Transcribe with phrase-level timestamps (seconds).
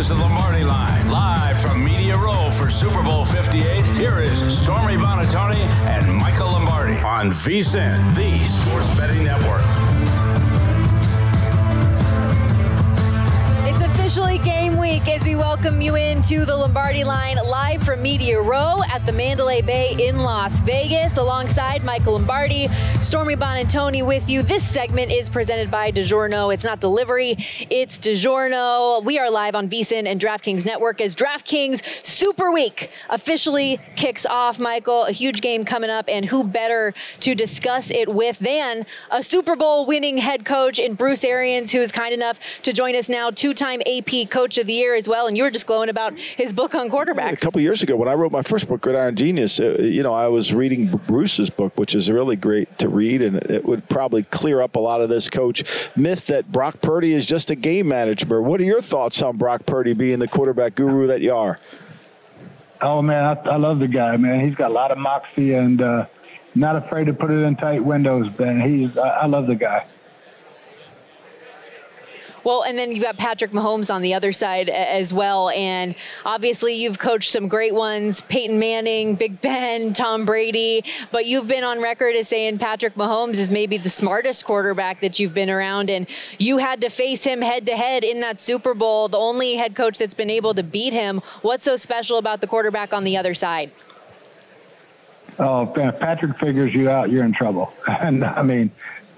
[0.00, 3.84] Is the Lombardi Line, live from Media Row for Super Bowl 58.
[3.84, 9.89] Here is Stormy Buonantony and Michael Lombardi on VSIN, the Sports Betting Network.
[14.10, 18.80] Officially game week as we welcome you into the Lombardi line live from Media Row
[18.92, 22.66] at the Mandalay Bay in Las Vegas alongside Michael Lombardi,
[22.96, 24.42] Stormy Buonantony with you.
[24.42, 26.52] This segment is presented by DiGiorno.
[26.52, 27.36] It's not delivery,
[27.70, 29.04] it's DiGiorno.
[29.04, 34.58] We are live on VSIN and DraftKings Network as DraftKings Super Week officially kicks off,
[34.58, 35.04] Michael.
[35.04, 39.54] A huge game coming up, and who better to discuss it with than a Super
[39.54, 43.30] Bowl winning head coach in Bruce Arians, who is kind enough to join us now,
[43.30, 43.99] two time AP
[44.30, 45.26] Coach of the Year as well.
[45.26, 47.32] And you were just glowing about his book on quarterbacks.
[47.32, 50.12] A couple years ago, when I wrote my first book, Gridiron Genius, uh, you know,
[50.12, 54.22] I was reading Bruce's book, which is really great to read, and it would probably
[54.22, 55.62] clear up a lot of this coach
[55.96, 58.40] myth that Brock Purdy is just a game manager.
[58.40, 61.58] What are your thoughts on Brock Purdy being the quarterback guru that you are?
[62.82, 64.46] Oh man, I, I love the guy, man.
[64.46, 66.06] He's got a lot of moxie and uh,
[66.54, 68.28] not afraid to put it in tight windows.
[68.36, 69.86] Ben, he's I, I love the guy.
[72.44, 75.50] Well, and then you've got Patrick Mahomes on the other side as well.
[75.50, 80.84] And obviously, you've coached some great ones Peyton Manning, Big Ben, Tom Brady.
[81.12, 85.18] But you've been on record as saying Patrick Mahomes is maybe the smartest quarterback that
[85.18, 85.90] you've been around.
[85.90, 86.06] And
[86.38, 89.74] you had to face him head to head in that Super Bowl, the only head
[89.74, 91.20] coach that's been able to beat him.
[91.42, 93.70] What's so special about the quarterback on the other side?
[95.38, 97.72] Oh, Patrick figures you out, you're in trouble.
[97.86, 98.70] And I mean,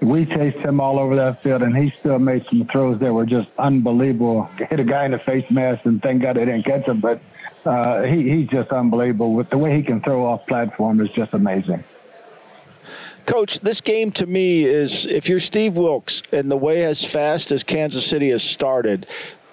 [0.03, 3.25] we chased him all over that field, and he still made some throws that were
[3.25, 4.43] just unbelievable.
[4.69, 6.99] Hit a guy in the face mask, and thank God they didn't catch him.
[6.99, 7.21] But
[7.65, 9.33] uh, he, he's just unbelievable.
[9.33, 11.83] With the way he can throw off platform is just amazing.
[13.25, 17.53] Coach, this game to me is if you're Steve Wilks and the way as fast
[17.53, 19.07] as Kansas City has started,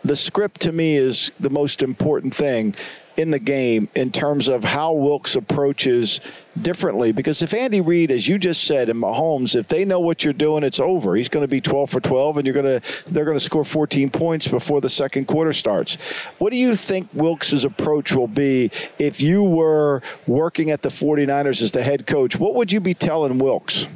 [0.05, 2.75] the script to me is the most important thing
[3.20, 6.20] in the game in terms of how Wilks approaches
[6.62, 7.12] differently.
[7.12, 10.32] Because if Andy Reid, as you just said, and Mahomes, if they know what you're
[10.32, 11.14] doing, it's over.
[11.14, 13.64] He's going to be 12 for 12, and you're going to they're going to score
[13.64, 15.97] 14 points before the second quarter starts.
[16.38, 21.62] What do you think Wilks's approach will be if you were working at the 49ers
[21.62, 22.37] as the head coach?
[22.37, 23.87] What would you be telling Wilks?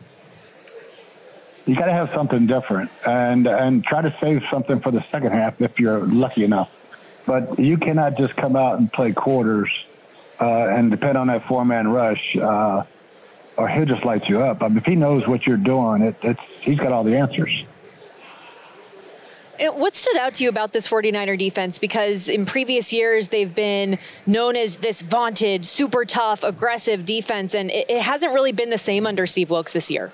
[1.67, 5.33] You got to have something different, and and try to save something for the second
[5.33, 6.69] half if you're lucky enough.
[7.27, 9.71] But you cannot just come out and play quarters
[10.41, 12.85] uh, and depend on that four man rush, uh,
[13.57, 14.63] or he'll just light you up.
[14.63, 17.65] I mean, if he knows what you're doing, it, it's he's got all the answers.
[19.61, 21.79] What stood out to you about this 49er defense?
[21.79, 27.71] Because in previous years, they've been known as this vaunted, super tough, aggressive defense, and
[27.71, 30.13] it, it hasn't really been the same under Steve Wilks this year.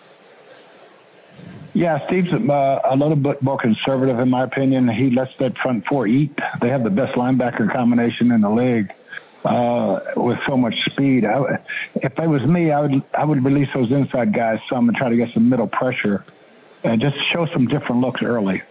[1.73, 4.89] Yeah, Steve's uh, a little bit more conservative, in my opinion.
[4.89, 6.37] He lets that front four eat.
[6.61, 8.93] They have the best linebacker combination in the league
[9.45, 11.25] uh, with so much speed.
[11.25, 11.61] I,
[11.95, 15.11] if it was me, I would I would release those inside guys some and try
[15.11, 16.25] to get some middle pressure
[16.83, 18.63] and just show some different looks early.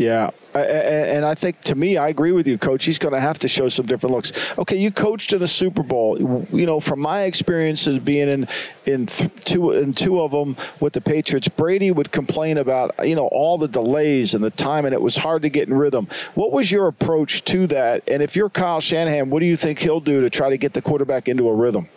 [0.00, 2.86] Yeah, and I think to me, I agree with you, Coach.
[2.86, 4.32] He's going to have to show some different looks.
[4.56, 6.46] Okay, you coached in a Super Bowl.
[6.50, 8.48] You know, from my experiences being in
[8.86, 13.26] in two in two of them with the Patriots, Brady would complain about you know
[13.26, 16.08] all the delays and the time, and it was hard to get in rhythm.
[16.34, 18.02] What was your approach to that?
[18.08, 20.72] And if you're Kyle Shanahan, what do you think he'll do to try to get
[20.72, 21.90] the quarterback into a rhythm?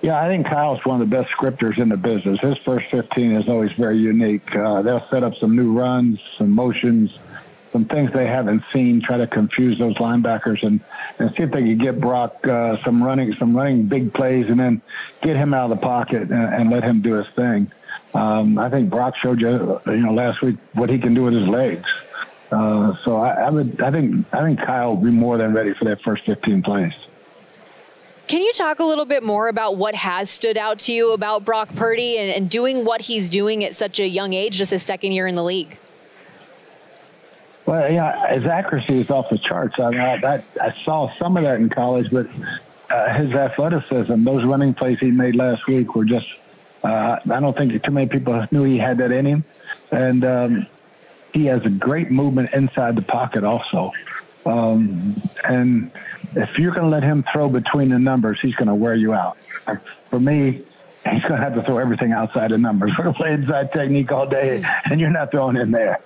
[0.00, 2.38] Yeah, I think Kyle's one of the best scripters in the business.
[2.40, 4.54] His first 15 is always very unique.
[4.54, 7.10] Uh, they'll set up some new runs, some motions,
[7.72, 10.80] some things they haven't seen, try to confuse those linebackers and,
[11.18, 14.58] and see if they can get Brock uh, some running, some running big plays and
[14.60, 14.82] then
[15.20, 17.70] get him out of the pocket and, and let him do his thing.
[18.14, 21.34] Um, I think Brock showed you, you know, last week what he can do with
[21.34, 21.88] his legs.
[22.50, 25.74] Uh, so I, I would, I think, I think Kyle will be more than ready
[25.74, 26.92] for that first 15 plays.
[28.28, 31.46] Can you talk a little bit more about what has stood out to you about
[31.46, 34.82] Brock Purdy and, and doing what he's doing at such a young age, just his
[34.82, 35.78] second year in the league?
[37.64, 39.76] Well, yeah, his accuracy is off the charts.
[39.78, 42.26] I mean, I, I, saw some of that in college, but
[42.90, 46.26] uh, his athleticism, those running plays he made last week were just,
[46.84, 49.44] uh, I don't think too many people knew he had that in him.
[49.90, 50.66] And um,
[51.32, 53.92] he has a great movement inside the pocket also.
[54.44, 55.90] Um, and
[56.34, 59.14] if you're going to let him throw between the numbers, he's going to wear you
[59.14, 59.38] out.
[60.10, 60.62] For me,
[61.10, 62.92] he's going to have to throw everything outside the numbers.
[62.98, 66.00] We're going to play inside technique all day, and you're not throwing in there.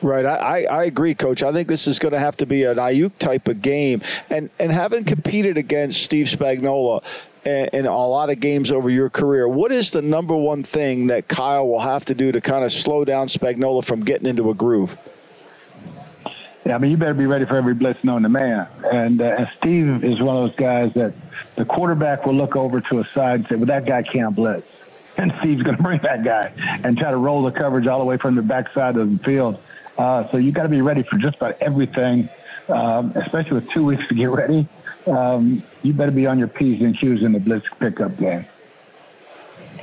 [0.00, 1.44] Right, I, I agree, Coach.
[1.44, 4.50] I think this is going to have to be an Aiyuk type of game, and
[4.58, 7.04] and having competed against Steve Spagnuolo
[7.44, 11.28] in a lot of games over your career, what is the number one thing that
[11.28, 14.54] Kyle will have to do to kind of slow down Spagnuolo from getting into a
[14.54, 14.96] groove?
[16.64, 18.68] Yeah, I mean, you better be ready for every blitz known to man.
[18.84, 21.12] And, uh, and Steve is one of those guys that
[21.56, 24.66] the quarterback will look over to a side and say, well, that guy can't blitz.
[25.16, 26.52] And Steve's going to bring that guy
[26.84, 29.58] and try to roll the coverage all the way from the backside of the field.
[29.98, 32.28] Uh, so you got to be ready for just about everything,
[32.68, 34.66] um, especially with two weeks to get ready.
[35.06, 38.46] Um, you better be on your P's and Q's in the blitz pickup game.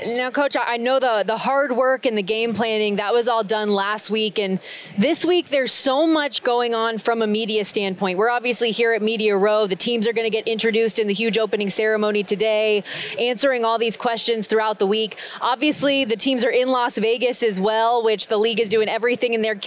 [0.06, 3.44] Now, Coach, I know the the hard work and the game planning that was all
[3.44, 4.60] done last week, and
[4.98, 8.18] this week there's so much going on from a media standpoint.
[8.18, 9.68] We're obviously here at Media Row.
[9.68, 12.84] The teams are going to get introduced in the huge opening ceremony today,
[13.20, 15.18] answering all these questions throughout the week.
[15.42, 19.34] Obviously, the teams are in Las Vegas as well, which the league is doing everything
[19.34, 19.60] in their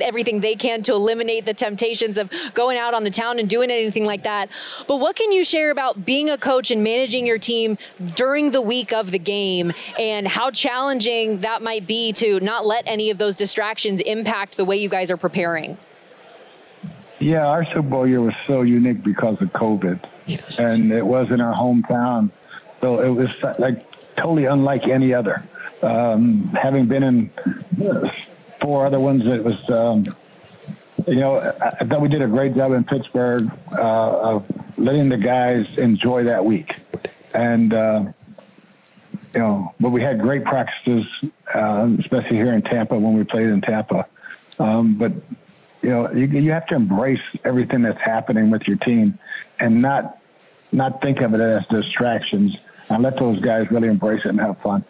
[0.00, 3.70] everything they can to eliminate the temptations of going out on the town and doing
[3.70, 4.50] anything like that.
[4.86, 7.78] But what can you share about being a coach and managing your team
[8.16, 9.72] during the week of the game?
[9.98, 14.64] And how challenging that might be to not let any of those distractions impact the
[14.64, 15.76] way you guys are preparing.
[17.20, 20.04] Yeah, our Super Bowl year was so unique because of COVID,
[20.60, 22.30] and it was in our hometown,
[22.80, 23.84] so it was like
[24.14, 25.44] totally unlike any other.
[25.82, 27.30] Um, having been in
[28.60, 29.70] four other ones, it was.
[29.70, 30.04] Um,
[31.06, 34.44] you know, I thought we did a great job in Pittsburgh uh, of
[34.76, 36.76] letting the guys enjoy that week,
[37.34, 38.04] and uh,
[39.34, 41.04] you know, but we had great practices,
[41.54, 44.06] uh, especially here in Tampa when we played in Tampa.
[44.58, 45.12] Um, but
[45.82, 49.18] you know, you, you have to embrace everything that's happening with your team,
[49.60, 50.18] and not
[50.72, 52.56] not think of it as distractions,
[52.88, 54.84] and let those guys really embrace it and have fun.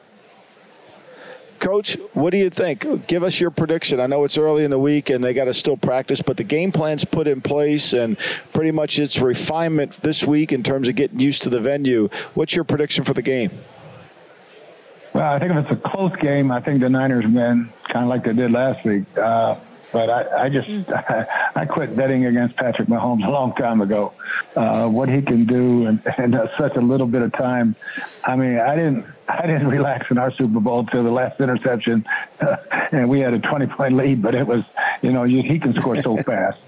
[1.58, 3.08] Coach, what do you think?
[3.08, 3.98] Give us your prediction.
[3.98, 6.44] I know it's early in the week and they got to still practice, but the
[6.44, 8.16] game plan's put in place and
[8.52, 12.08] pretty much it's refinement this week in terms of getting used to the venue.
[12.34, 13.50] What's your prediction for the game?
[15.14, 18.08] Well, I think if it's a close game, I think the Niners win, kind of
[18.08, 19.04] like they did last week.
[19.16, 19.56] Uh,
[19.92, 21.26] but I, I just mm.
[21.54, 24.12] I quit betting against Patrick Mahomes a long time ago.
[24.54, 27.74] Uh, what he can do in, in such a little bit of time.
[28.24, 32.04] I mean, I didn't I didn't relax in our Super Bowl till the last interception,
[32.40, 32.56] uh,
[32.92, 34.22] and we had a 20 point lead.
[34.22, 34.64] But it was,
[35.02, 36.58] you know, you, he can score so fast.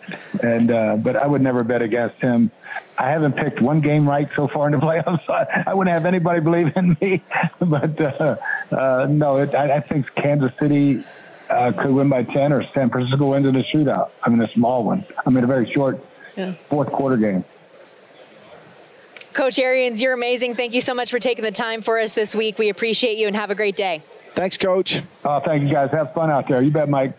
[0.42, 2.50] And uh, but I would never bet against him.
[2.98, 5.24] I haven't picked one game right so far in the playoffs.
[5.26, 7.22] So I, I wouldn't have anybody believe in me.
[7.58, 8.36] but uh,
[8.70, 11.02] uh, no, it, I, I think Kansas City
[11.50, 14.10] uh, could win by 10 or San Francisco wins in a shootout.
[14.22, 15.04] I mean, a small one.
[15.26, 16.04] I mean, a very short
[16.36, 16.54] yeah.
[16.68, 17.44] fourth quarter game.
[19.32, 20.54] Coach Arians, you're amazing.
[20.54, 22.58] Thank you so much for taking the time for us this week.
[22.58, 24.02] We appreciate you and have a great day.
[24.34, 25.02] Thanks, Coach.
[25.24, 25.90] Uh, thank you, guys.
[25.92, 26.62] Have fun out there.
[26.62, 27.16] You bet, Mike.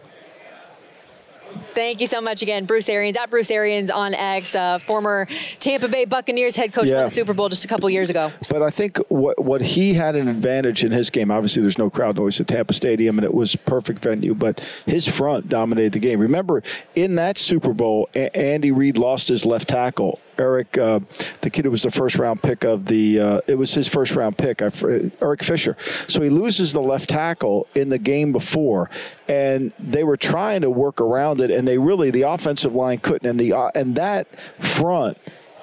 [1.74, 3.18] Thank you so much again, Bruce Arians.
[3.18, 5.28] At Bruce Arians on X, uh, former
[5.60, 6.98] Tampa Bay Buccaneers head coach, yeah.
[6.98, 8.32] won the Super Bowl just a couple years ago.
[8.50, 11.32] But I think what what he had an advantage in his game.
[11.32, 14.34] Obviously, there's no crowd noise at Tampa Stadium, and it was perfect venue.
[14.34, 16.20] But his front dominated the game.
[16.20, 16.62] Remember,
[16.96, 21.00] in that Super Bowl, a- Andy Reid lost his left tackle Eric, uh,
[21.42, 24.14] the kid who was the first round pick of the, uh, it was his first
[24.16, 25.78] round pick, Eric Fisher.
[26.08, 28.90] So he loses the left tackle in the game before,
[29.28, 33.30] and they were trying to work around it, and they really the offensive line couldn't,
[33.30, 34.28] and the uh, and that
[34.60, 35.16] front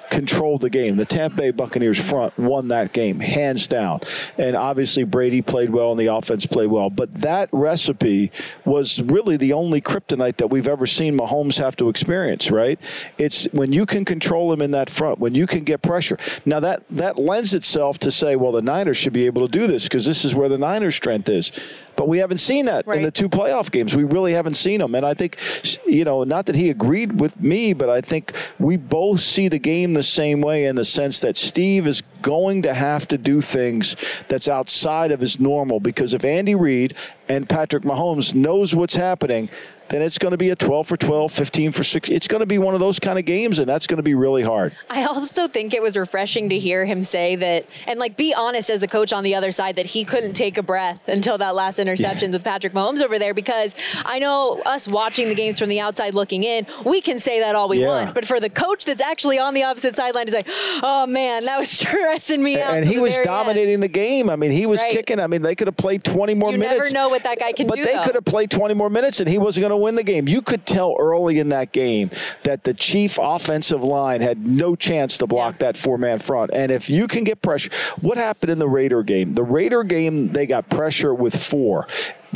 [0.09, 0.95] controlled the game.
[0.95, 3.99] The Tampa Bay Buccaneers front won that game, hands down.
[4.37, 6.89] And obviously, Brady played well and the offense played well.
[6.89, 8.31] But that recipe
[8.63, 12.79] was really the only kryptonite that we've ever seen Mahomes have to experience, right?
[13.17, 16.17] It's when you can control him in that front, when you can get pressure.
[16.45, 19.67] Now, that, that lends itself to say, well, the Niners should be able to do
[19.67, 21.51] this because this is where the Niners' strength is.
[21.95, 22.97] But we haven't seen that right.
[22.97, 23.95] in the two playoff games.
[23.95, 24.95] We really haven't seen them.
[24.95, 25.37] And I think,
[25.85, 29.59] you know, not that he agreed with me, but I think we both see the
[29.59, 33.41] game the same way in the sense that Steve is going to have to do
[33.41, 33.95] things
[34.27, 36.95] that's outside of his normal because if Andy Reid
[37.27, 39.49] and Patrick Mahomes knows what's happening,
[39.89, 42.09] then it's going to be a 12 for 12, 15 for 6.
[42.09, 44.13] It's going to be one of those kind of games, and that's going to be
[44.13, 44.75] really hard.
[44.89, 48.69] I also think it was refreshing to hear him say that, and like be honest
[48.69, 51.55] as the coach on the other side, that he couldn't take a breath until that
[51.55, 52.37] last interception yeah.
[52.37, 56.13] with Patrick Mahomes over there because I know us watching the games from the outside
[56.13, 57.87] looking in, we can say that all we yeah.
[57.87, 58.13] want.
[58.13, 60.43] But for the coach that's actually on the opposite sideline to say,
[60.83, 62.75] oh man, that was stressing me out.
[62.75, 63.83] And he was dominating end.
[63.83, 64.29] the game.
[64.29, 64.91] I mean, he was right.
[64.91, 65.19] kicking.
[65.19, 66.89] I mean, they could have played 20 more you minutes.
[66.89, 67.83] You never know what that guy can but do.
[67.83, 70.03] But they could have played 20 more minutes and he wasn't going to win the
[70.03, 70.27] game.
[70.27, 72.11] You could tell early in that game
[72.43, 75.67] that the Chief offensive line had no chance to block yeah.
[75.67, 76.51] that four man front.
[76.53, 77.69] And if you can get pressure,
[78.01, 79.33] what happened in the Raider game?
[79.33, 81.87] The Raider game, they got pressure with four.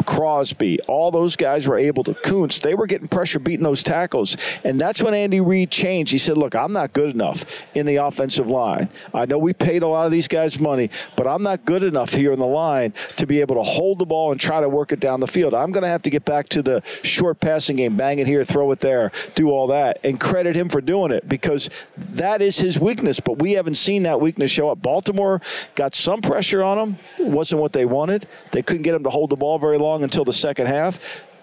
[0.05, 2.13] Crosby, all those guys were able to.
[2.13, 4.37] Koonce, they were getting pressure beating those tackles.
[4.63, 6.11] And that's when Andy Reid changed.
[6.11, 7.45] He said, Look, I'm not good enough
[7.75, 8.89] in the offensive line.
[9.13, 12.13] I know we paid a lot of these guys money, but I'm not good enough
[12.13, 14.91] here in the line to be able to hold the ball and try to work
[14.91, 15.53] it down the field.
[15.53, 18.43] I'm going to have to get back to the short passing game, bang it here,
[18.43, 22.57] throw it there, do all that, and credit him for doing it because that is
[22.57, 23.19] his weakness.
[23.19, 24.81] But we haven't seen that weakness show up.
[24.81, 25.41] Baltimore
[25.75, 28.25] got some pressure on him, wasn't what they wanted.
[28.51, 30.99] They couldn't get him to hold the ball very long until the second half.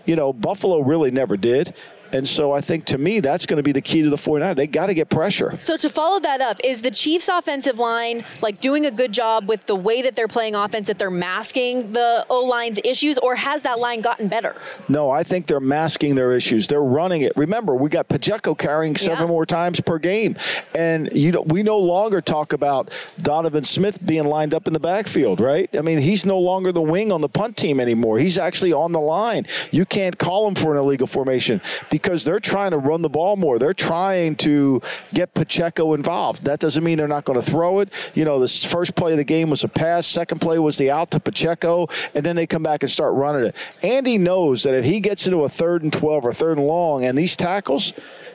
[0.06, 1.74] You know, Buffalo really never did.
[2.12, 4.56] And so I think to me, that's going to be the key to the 49ers.
[4.56, 5.54] They got to get pressure.
[5.58, 9.48] So to follow that up, is the Chiefs offensive line like doing a good job
[9.48, 13.34] with the way that they're playing offense, that they're masking the O line's issues, or
[13.34, 14.56] has that line gotten better?
[14.88, 16.68] No, I think they're masking their issues.
[16.68, 17.32] They're running it.
[17.36, 19.28] Remember, we got Pacheco carrying seven yeah.
[19.28, 20.36] more times per game.
[20.74, 24.80] And you know, we no longer talk about Donovan Smith being lined up in the
[24.80, 25.70] backfield, right?
[25.76, 28.18] I mean, he's no longer the wing on the punt team anymore.
[28.18, 29.46] He's actually on the line.
[29.70, 33.36] You can't call him for an illegal formation because they're trying to run the ball
[33.36, 33.58] more.
[33.58, 34.80] They're trying to
[35.14, 36.44] get Pacheco involved.
[36.44, 37.92] That doesn't mean they're not going to throw it.
[38.14, 40.90] You know, the first play of the game was a pass, second play was the
[40.90, 43.56] out to Pacheco, and then they come back and start running it.
[43.82, 47.04] Andy knows that if he gets into a third and 12 or third and long
[47.04, 47.92] and these tackles,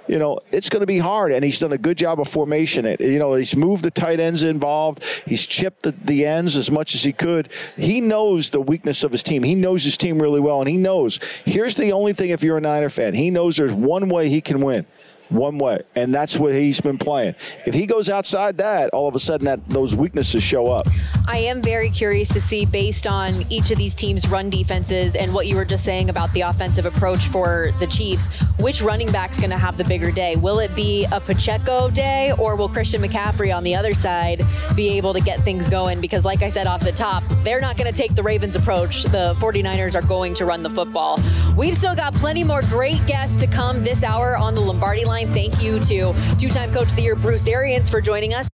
[0.07, 1.31] you know, it's going to be hard.
[1.31, 2.85] And he's done a good job of formation.
[2.85, 5.03] It, you know, he's moved the tight ends involved.
[5.25, 7.49] He's chipped the, the ends as much as he could.
[7.77, 9.43] He knows the weakness of his team.
[9.43, 12.29] He knows his team really well, and he knows here's the only thing.
[12.29, 14.85] If you're a Niner fan, he knows there's one way he can win
[15.29, 17.35] one way, and that's what he's been playing.
[17.65, 20.87] If he goes outside that, all of a sudden that those weaknesses show up.
[21.27, 25.33] I am very curious to see, based on each of these teams' run defenses and
[25.33, 28.27] what you were just saying about the offensive approach for the Chiefs,
[28.59, 30.35] which running back's going to have the bigger day?
[30.35, 34.43] Will it be a Pacheco day, or will Christian McCaffrey on the other side
[34.75, 35.99] be able to get things going?
[35.99, 39.03] Because, like I said off the top, they're not going to take the Ravens approach.
[39.03, 41.19] The 49ers are going to run the football.
[41.57, 45.14] We've still got plenty more great guests to come this hour on the Lombardi line
[45.15, 45.27] line.
[45.27, 48.49] Thank you to two time coach of the year, Bruce Arians, for joining us.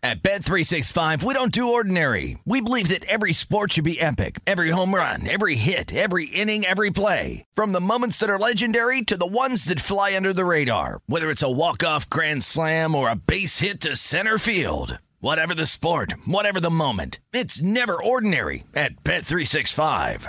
[0.00, 2.38] At Bet365, we don't do ordinary.
[2.44, 6.64] We believe that every sport should be epic every home run, every hit, every inning,
[6.64, 7.44] every play.
[7.54, 11.30] From the moments that are legendary to the ones that fly under the radar, whether
[11.30, 14.98] it's a walk-off grand slam or a base hit to center field.
[15.20, 20.28] Whatever the sport, whatever the moment, it's never ordinary at Bet365.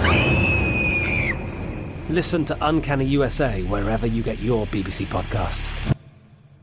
[2.10, 5.94] Listen to Uncanny USA wherever you get your BBC podcasts,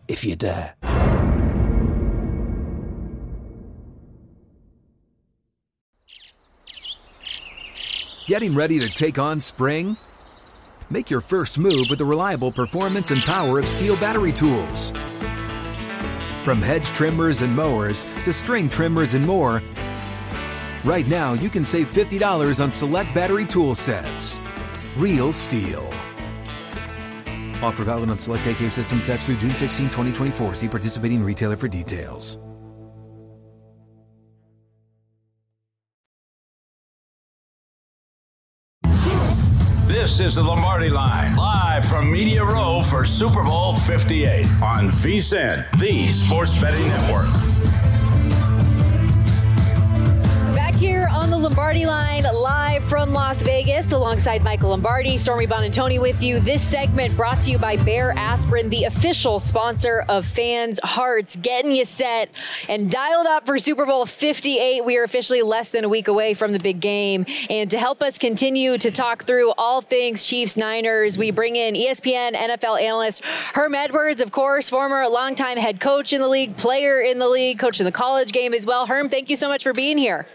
[0.08, 0.76] if you dare.
[8.28, 9.96] Getting ready to take on spring?
[10.90, 14.92] Make your first move with the reliable performance and power of STIHL battery tools.
[16.44, 19.62] From hedge trimmers and mowers to string trimmers and more,
[20.84, 24.38] right now you can save $50 on select battery tool sets.
[24.98, 25.88] Real STIHL.
[27.63, 30.55] Offer valid on select AK system sets through June 16, 2024.
[30.55, 32.38] See participating retailer for details.
[39.88, 45.79] This is the Lombardi Line, live from Media Row for Super Bowl 58 on VSIN,
[45.79, 47.57] the Sports Betting Network.
[51.48, 56.42] Lombardi line, live from Las Vegas, alongside Michael Lombardi, Stormy Buonantony with you.
[56.42, 61.72] This segment brought to you by Bayer Aspirin, the official sponsor of fans' hearts, getting
[61.72, 62.30] you set
[62.68, 64.84] and dialed up for Super Bowl 58.
[64.84, 67.25] We are officially less than a week away from the big game.
[67.50, 71.75] And to help us continue to talk through all things Chiefs Niners, we bring in
[71.75, 73.24] ESPN NFL analyst
[73.54, 77.58] Herm Edwards, of course, former longtime head coach in the league, player in the league,
[77.58, 78.86] coach in the college game as well.
[78.86, 80.27] Herm, thank you so much for being here.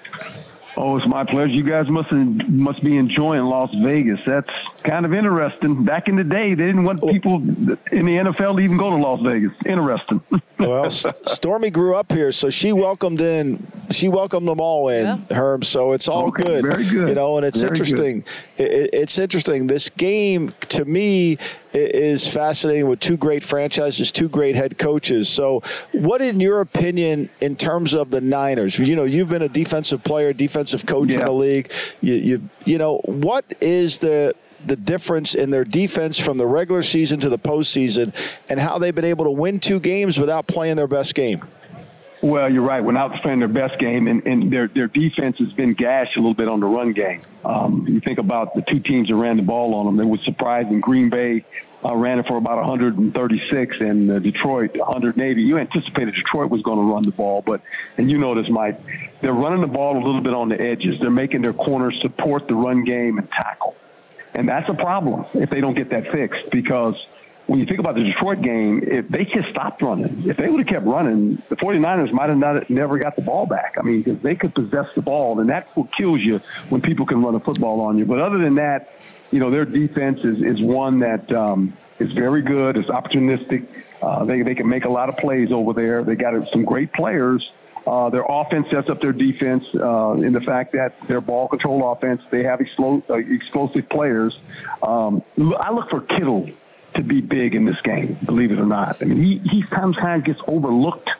[0.76, 1.52] Oh, it's my pleasure.
[1.52, 4.18] You guys must must be enjoying Las Vegas.
[4.26, 4.48] That's
[4.84, 5.84] kind of interesting.
[5.84, 8.96] Back in the day, they didn't want people in the NFL to even go to
[8.96, 9.52] Las Vegas.
[9.66, 10.22] Interesting.
[10.58, 13.66] well, S- Stormy grew up here, so she welcomed in.
[13.92, 15.62] She welcomed them all in, Herm.
[15.62, 16.62] So it's all Okay, good.
[16.64, 17.08] very good.
[17.08, 18.24] You know, and it's Very interesting.
[18.58, 19.66] It, it- it's interesting.
[19.66, 21.38] This game to me
[21.72, 25.28] is fascinating with two great franchises, two great head coaches.
[25.28, 28.78] So, what, in your opinion, in terms of the Niners?
[28.78, 31.72] You know, you've been a defensive player, defensive coach in the league.
[32.00, 34.34] You, you, you know, what is the
[34.64, 38.14] the difference in their defense from the regular season to the postseason,
[38.48, 41.42] and how they've been able to win two games without playing their best game?
[42.22, 42.80] Well, you're right.
[42.80, 46.20] When out playing their best game, and, and their their defense has been gashed a
[46.20, 47.18] little bit on the run game.
[47.44, 49.98] Um, you think about the two teams that ran the ball on them.
[49.98, 50.80] It was surprising.
[50.80, 51.44] Green Bay
[51.84, 55.42] uh, ran it for about 136, and uh, Detroit 180.
[55.42, 57.60] You anticipated Detroit was going to run the ball, but
[57.98, 58.80] and you know this, Mike.
[59.20, 61.00] They're running the ball a little bit on the edges.
[61.00, 63.74] They're making their corners support the run game and tackle,
[64.32, 66.94] and that's a problem if they don't get that fixed because
[67.52, 70.60] when you think about the Detroit game, if they just stopped running, if they would
[70.60, 73.74] have kept running, the 49ers might have not, never got the ball back.
[73.78, 76.38] I mean, because they could possess the ball, and that's what kills you
[76.70, 78.06] when people can run a football on you.
[78.06, 78.98] But other than that,
[79.30, 83.68] you know, their defense is, is one that um, is very good, it's opportunistic.
[84.00, 86.02] Uh, they, they can make a lot of plays over there.
[86.04, 87.52] They got some great players.
[87.86, 91.92] Uh, their offense sets up their defense uh, in the fact that their ball control
[91.92, 94.38] offense, they have uh, explosive players.
[94.82, 95.22] Um,
[95.58, 96.48] I look for Kittle
[96.94, 99.00] to be big in this game, believe it or not.
[99.00, 101.10] I mean, he, he sometimes kind of gets overlooked,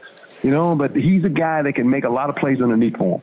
[0.42, 3.16] you know, but he's a guy that can make a lot of plays underneath for
[3.16, 3.22] him.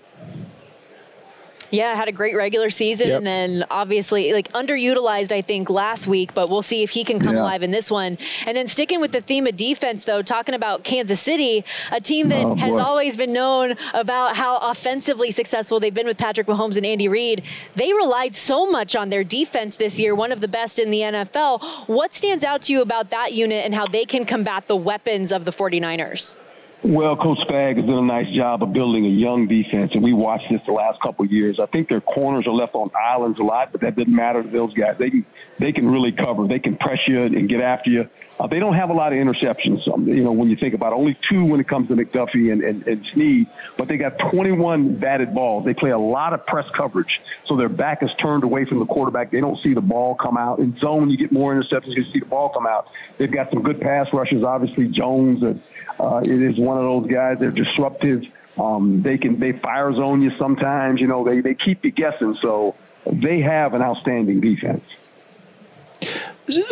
[1.71, 3.17] Yeah, had a great regular season Yep.
[3.19, 7.19] and then obviously like underutilized, I think, last week, but we'll see if he can
[7.19, 7.41] come Yeah.
[7.43, 8.17] alive in this one.
[8.45, 12.29] And then sticking with the theme of defense, though, talking about Kansas City, a team
[12.29, 16.77] that Oh, has always been known about how offensively successful they've been with Patrick Mahomes
[16.77, 17.43] and Andy Reid.
[17.75, 21.01] They relied so much on their defense this year, one of the best in the
[21.03, 21.59] NFL.
[21.87, 25.31] What stands out to you about that unit and how they can combat the weapons
[25.31, 26.35] of the 49ers?
[26.81, 30.13] Well, Coach Spag has done a nice job of building a young defense, and we
[30.13, 31.59] watched this the last couple of years.
[31.59, 34.49] I think their corners are left on islands a lot, but that doesn't matter to
[34.49, 34.95] those guys.
[34.97, 35.25] They can
[35.59, 36.47] they can really cover.
[36.47, 38.09] They can press you and get after you.
[38.39, 39.85] Uh, they don't have a lot of interceptions.
[39.93, 42.53] Um, you know, when you think about it, only two when it comes to McDuffie
[42.53, 43.47] and, and, and Sneed,
[43.77, 45.65] but they got 21 batted balls.
[45.65, 48.85] They play a lot of press coverage, so their back is turned away from the
[48.85, 49.31] quarterback.
[49.31, 50.59] They don't see the ball come out.
[50.59, 51.97] In zone, you get more interceptions.
[51.97, 52.87] You see the ball come out.
[53.17, 54.43] They've got some good pass rushers.
[54.43, 55.55] Obviously, Jones uh,
[56.01, 57.39] uh, is one of those guys.
[57.39, 58.23] They're disruptive.
[58.57, 61.01] Um, they can they fire zone you sometimes.
[61.01, 62.37] You know, they they keep you guessing.
[62.41, 62.75] So
[63.05, 64.83] they have an outstanding defense.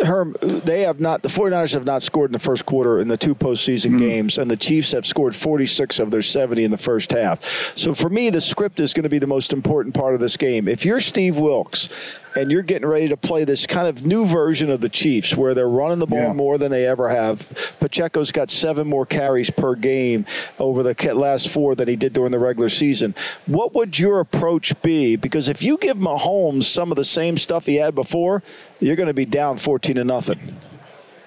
[0.04, 3.16] Herm, they have not, the 49ers have not scored in the first quarter in the
[3.16, 3.98] two postseason hmm.
[3.98, 7.76] games, and the Chiefs have scored 46 of their 70 in the first half.
[7.76, 10.36] So for me, the script is going to be the most important part of this
[10.36, 10.68] game.
[10.68, 11.90] If you're Steve Wilks
[12.38, 15.54] and you're getting ready to play this kind of new version of the Chiefs where
[15.54, 16.32] they're running the ball Yeah.
[16.32, 20.24] more than they ever have, Pacheco's got seven more carries per game
[20.58, 23.14] over the last four than he did during the regular season.
[23.46, 25.16] What would your approach be?
[25.16, 28.42] Because if you give Mahomes some of the same stuff he had before,
[28.80, 30.56] you're going to be down 14 to nothing.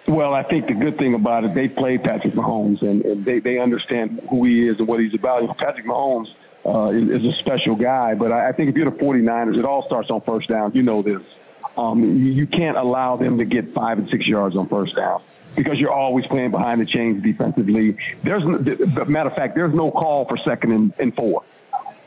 [0.07, 3.39] Well, I think the good thing about it, they played Patrick Mahomes, and, and they,
[3.39, 5.57] they understand who he is and what he's about.
[5.57, 6.27] Patrick Mahomes
[6.65, 9.65] uh, is, is a special guy, but I, I think if you're the 49ers, it
[9.65, 10.71] all starts on first down.
[10.73, 11.21] You know this.
[11.77, 15.21] Um, you, you can't allow them to get five and six yards on first down
[15.55, 17.97] because you're always playing behind the chains defensively.
[18.23, 21.43] There's, no, matter of fact, there's no call for second and, and four.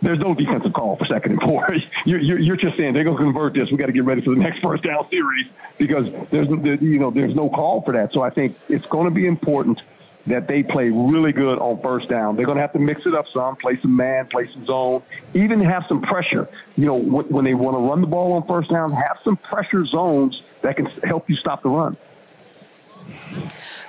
[0.03, 1.67] there's no defensive call for second and four.
[2.07, 3.71] You're, you're, you're just saying they're going to convert this.
[3.71, 5.47] We got to get ready for the next first down series
[5.79, 6.49] because there's
[6.83, 8.13] you know there's no call for that.
[8.13, 9.81] So I think it's going to be important
[10.27, 12.37] that they play really good on first down.
[12.37, 15.03] They're going to have to mix it up some, play some man, play some zone,
[15.35, 16.49] even have some pressure.
[16.77, 19.85] You know, when they want to run the ball on first down, have some pressure
[19.87, 21.97] zones that can help you stop the run.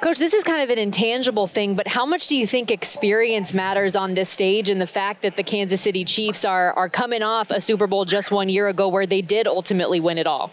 [0.01, 3.53] Coach, this is kind of an intangible thing, but how much do you think experience
[3.53, 7.23] matters on this stage and the fact that the Kansas City Chiefs are, are coming
[7.23, 10.51] off a Super Bowl just one year ago where they did ultimately win it all?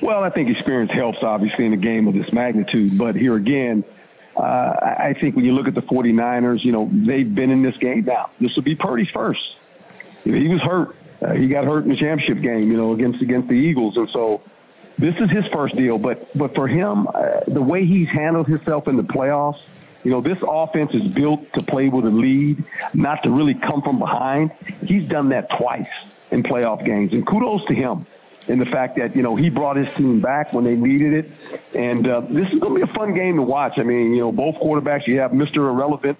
[0.00, 2.96] Well, I think experience helps, obviously, in a game of this magnitude.
[2.98, 3.84] But here again,
[4.36, 7.76] uh, I think when you look at the 49ers, you know, they've been in this
[7.76, 8.30] game now.
[8.40, 9.56] This will be Purdy's first.
[10.24, 10.96] He was hurt.
[11.20, 13.96] Uh, he got hurt in the championship game, you know, against against the Eagles.
[13.96, 14.42] And so
[14.98, 18.88] this is his first deal, but but for him, uh, the way he's handled himself
[18.88, 19.60] in the playoffs,
[20.04, 22.64] you know, this offense is built to play with a lead,
[22.94, 24.52] not to really come from behind.
[24.86, 25.90] He's done that twice
[26.30, 28.06] in playoff games, and kudos to him
[28.48, 31.30] in the fact that you know he brought his team back when they needed it,
[31.74, 33.74] and uh, this is going to be a fun game to watch.
[33.78, 35.06] I mean, you know, both quarterbacks.
[35.06, 35.56] You have Mr.
[35.56, 36.18] Irrelevant,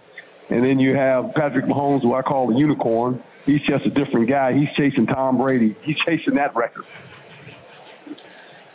[0.51, 3.23] and then you have Patrick Mahomes, who I call the unicorn.
[3.47, 4.53] He's just a different guy.
[4.53, 5.75] He's chasing Tom Brady.
[5.83, 6.85] He's chasing that record.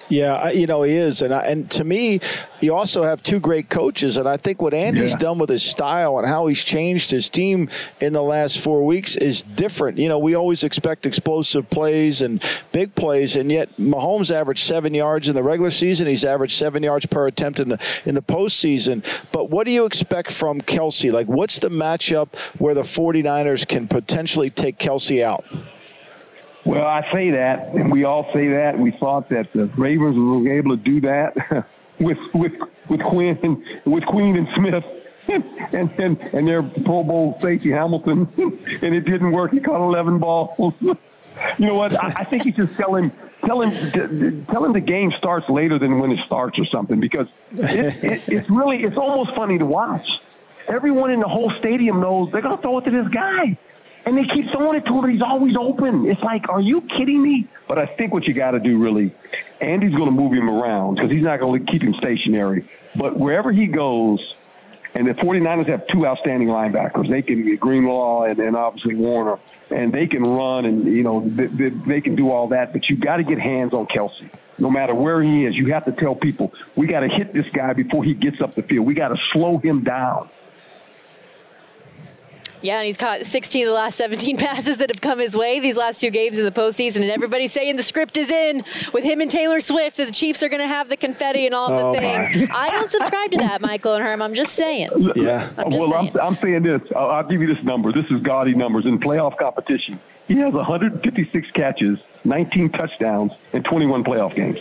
[0.10, 2.22] Yeah, you know he is, and I, and to me,
[2.62, 5.18] you also have two great coaches, and I think what Andy's yeah.
[5.18, 9.16] done with his style and how he's changed his team in the last four weeks
[9.18, 9.98] is different.
[9.98, 12.42] You know, we always expect explosive plays and
[12.72, 16.08] big plays, and yet Mahomes averaged seven yards in the regular season.
[16.08, 19.04] He's averaged seven yards per attempt in the in the postseason.
[19.34, 21.12] But what do you expect from Kelce?
[21.12, 25.44] Like, what's the matchup where the 49ers can potentially take Kelce out?
[26.68, 28.78] Well, I say that, and we all say that.
[28.78, 31.66] We thought that the Ravens were able to do that
[32.00, 32.52] with with
[32.90, 34.84] with Quinn and with Queen and Smith.
[35.30, 39.52] And, and and their Pro Bowl safety Hamilton, and it didn't work.
[39.52, 40.74] He caught 11 balls.
[40.80, 40.96] you
[41.60, 41.94] know what?
[42.02, 43.12] I, I think you just tell him
[43.46, 47.28] tell him tell him the game starts later than when it starts or something because
[47.52, 50.08] it, it, it's really it's almost funny to watch.
[50.70, 53.58] Everyone in the whole stadium knows they're going to throw it to this guy
[54.08, 55.10] and they keep throwing it to him.
[55.10, 56.10] He's always open.
[56.10, 57.46] It's like, are you kidding me?
[57.68, 59.14] But I think what you got to do really,
[59.60, 62.70] Andy's going to move him around because he's not going to keep him stationary.
[62.96, 64.20] But wherever he goes,
[64.96, 67.10] and the 49ers have two outstanding linebackers.
[67.10, 69.40] They can Greenlaw and, and obviously Warner,
[69.70, 72.72] and they can run and you know they, they, they can do all that.
[72.72, 75.84] But you got to get hands on Kelce, No matter where he is, you have
[75.86, 78.88] to tell people we got to hit this guy before he gets up the field.
[78.88, 80.30] We got to slow him down.
[82.68, 85.62] Yeah, and he's caught 16 of the last 17 passes that have come his way
[85.62, 89.06] these last two games in the postseason, and everybody's saying the script is in with
[89.06, 89.96] him and Taylor Swift.
[89.96, 92.50] That the Chiefs are going to have the confetti and all oh the things.
[92.54, 94.22] I don't subscribe to that, Michael and Herm.
[94.22, 94.90] I'm just saying.
[95.16, 95.50] Yeah.
[95.58, 96.20] I'm just well, saying.
[96.20, 96.82] I'm, I'm, saying this.
[96.94, 97.94] I'll, I'll give you this number.
[97.94, 99.98] This is gaudy numbers in playoff competition.
[100.28, 104.60] He has 156 catches, 19 touchdowns, and 21 playoff games.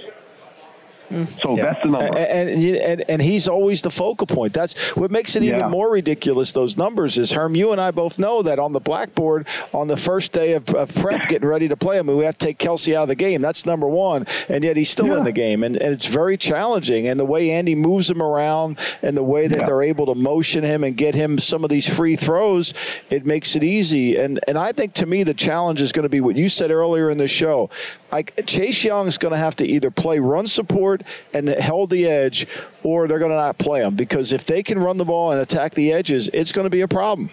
[1.10, 1.28] Mm.
[1.42, 1.64] So yeah.
[1.64, 2.18] that's the number.
[2.18, 4.52] And, and, and, he's always the focal point.
[4.52, 5.58] That's what makes it yeah.
[5.58, 8.80] even more ridiculous, those numbers, is Herm, you and I both know that on the
[8.80, 12.38] blackboard on the first day of, of prep getting ready to play him, we have
[12.38, 13.40] to take Kelce out of the game.
[13.40, 14.26] That's number one.
[14.48, 15.18] And yet he's still yeah.
[15.18, 15.62] in the game.
[15.62, 17.08] And, and it's very challenging.
[17.08, 20.64] And the way Andy moves him around and the way that they're able to motion
[20.64, 22.74] him and get him some of these free throws,
[23.10, 24.16] it makes it easy.
[24.16, 26.70] And, and I think to me, the challenge is going to be what you said
[26.70, 27.70] earlier in the show.
[28.12, 30.95] Like Chase Young is going to have to either play run support
[31.32, 32.46] and held the edge,
[32.82, 35.40] or they're going to not play them because if they can run the ball and
[35.40, 37.30] attack the edges, it's going to be a problem.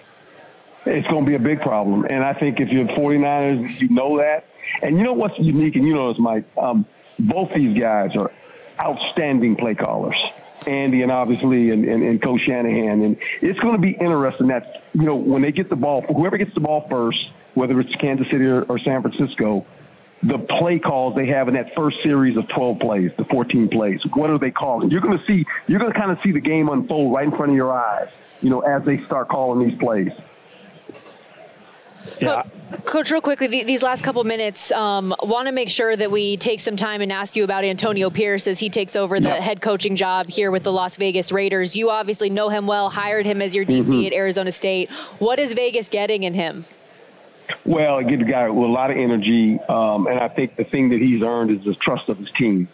[0.86, 4.18] It's going to be a big problem, and I think if you're 49ers, you know
[4.18, 4.46] that.
[4.82, 6.46] And you know what's unique, and you know this, Mike.
[6.58, 6.86] Um,
[7.20, 8.32] both these guys are
[8.82, 10.16] outstanding play callers.
[10.68, 13.02] Andy and obviously and, and, and Coach Shanahan.
[13.02, 16.38] And it's going to be interesting that, you know, when they get the ball, whoever
[16.38, 19.66] gets the ball first, whether it's Kansas City or, or San Francisco,
[20.24, 24.00] the play calls they have in that first series of 12 plays, the 14 plays.
[24.14, 24.90] What are they calling?
[24.90, 27.32] You're going to see, you're going to kind of see the game unfold right in
[27.32, 28.10] front of your eyes,
[28.42, 30.12] you know, as they start calling these plays.
[32.20, 32.44] Yeah.
[32.86, 36.60] Coach, real quickly, these last couple minutes, um, want to make sure that we take
[36.60, 39.96] some time and ask you about Antonio Pierce as he takes over the head coaching
[39.96, 41.76] job here with the Las Vegas Raiders.
[41.76, 44.08] You obviously know him well, hired him as your DC mm-hmm.
[44.08, 44.90] at Arizona State.
[45.20, 46.66] What is Vegas getting in him?
[47.66, 50.90] Well, get a guy with a lot of energy, um, and I think the thing
[50.90, 52.68] that he's earned is the trust of his team.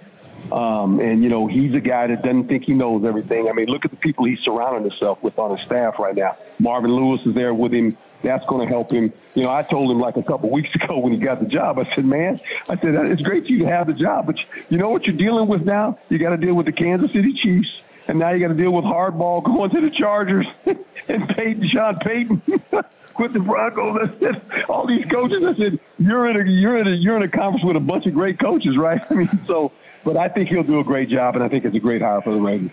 [0.51, 3.49] Um, and you know, he's a guy that doesn't think he knows everything.
[3.49, 6.37] I mean, look at the people he's surrounding himself with on his staff right now.
[6.59, 7.97] Marvin Lewis is there with him.
[8.23, 9.13] That's going to help him.
[9.35, 11.77] You know, I told him like a couple weeks ago when he got the job.
[11.79, 14.35] I said, "Man, I said it's great you to have the job, but
[14.69, 15.99] you know what you're dealing with now?
[16.09, 17.69] You got to deal with the Kansas City Chiefs."
[18.09, 20.47] And now you got to deal with Harbaugh going to the Chargers
[21.07, 22.41] and Peyton, Sean Payton.
[23.19, 24.09] with the Broncos.
[24.69, 25.43] all these coaches.
[25.43, 28.07] I said, you're in a you're in a you're in a conference with a bunch
[28.07, 28.99] of great coaches, right?
[29.11, 29.71] I mean, so,
[30.03, 32.21] but I think he'll do a great job, and I think it's a great hire
[32.21, 32.71] for the Ravens.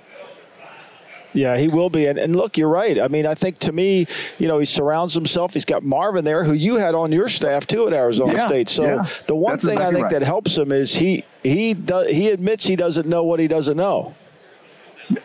[1.33, 2.07] Yeah, he will be.
[2.07, 2.99] And, and, look, you're right.
[2.99, 4.07] I mean, I think to me,
[4.39, 5.53] you know, he surrounds himself.
[5.53, 8.71] He's got Marvin there, who you had on your staff too at Arizona yeah, State.
[8.71, 9.07] So yeah.
[9.27, 10.21] the one That's thing exactly I think right.
[10.21, 13.77] that helps him is he he does, he admits he doesn't know what he doesn't
[13.77, 14.15] know.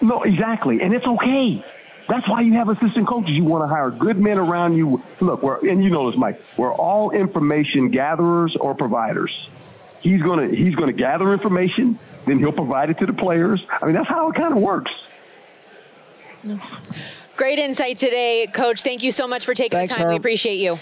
[0.02, 1.64] No, exactly, and it's okay.
[2.08, 3.32] That's why you have assistant coaches.
[3.32, 5.02] You want to hire good men around you.
[5.20, 6.42] Look, we're, and you know this, Mike.
[6.58, 9.32] We're all information gatherers or providers.
[10.02, 13.64] He's gonna he's gonna gather information, then he'll provide it to the players.
[13.70, 14.92] I mean, that's how it kind of works.
[17.38, 18.82] Great insight today, Coach.
[18.82, 20.10] Thank you so much for taking Thanks, the time.
[20.10, 20.78] We appreciate you.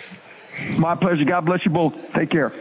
[0.77, 1.25] My pleasure.
[1.25, 1.93] God bless you both.
[2.13, 2.53] Take care.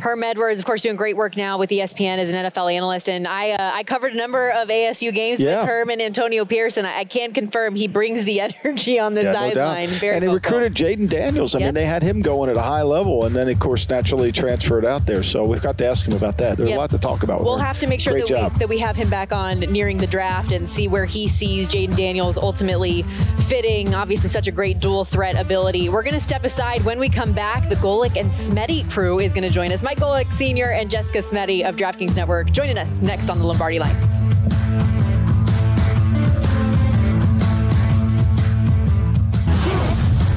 [0.00, 3.26] Herm Edwards, of course, doing great work now with ESPN as an NFL analyst, and
[3.26, 5.60] I uh, I covered a number of ASU games Yeah.
[5.60, 9.14] with Herm and Antonio Pierce, and I, I can confirm he brings the energy on
[9.14, 9.88] the Yeah, no sideline.
[9.90, 11.54] Very and they recruited Jayden Daniels.
[11.54, 11.66] I Yep.
[11.68, 14.84] mean, they had him going at a high level, and then of course naturally transferred
[14.84, 15.22] out there.
[15.22, 16.56] So we've got to ask him about that.
[16.58, 16.76] There's Yep.
[16.78, 17.38] a lot to talk about.
[17.38, 17.64] with We'll him.
[17.64, 18.52] have to make sure Great that job.
[18.54, 21.68] we, that we have him back on nearing the draft and see where he sees
[21.68, 23.02] Jayden Daniels ultimately
[23.48, 23.94] fitting.
[23.94, 25.88] Obviously, such a great dual threat ability.
[25.88, 26.84] We're going to step aside.
[26.84, 29.73] When we come back, the Golic and Smetty crew is going to join us.
[29.82, 30.72] Mike Golic Sr.
[30.72, 33.96] and Jessica Smetty of DraftKings Network joining us next on the Lombardi line.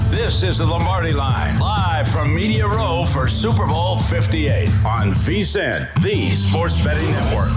[0.09, 6.01] This is the Lombardi Line, live from Media Row for Super Bowl 58 on VSIN,
[6.01, 7.49] the sports betting network.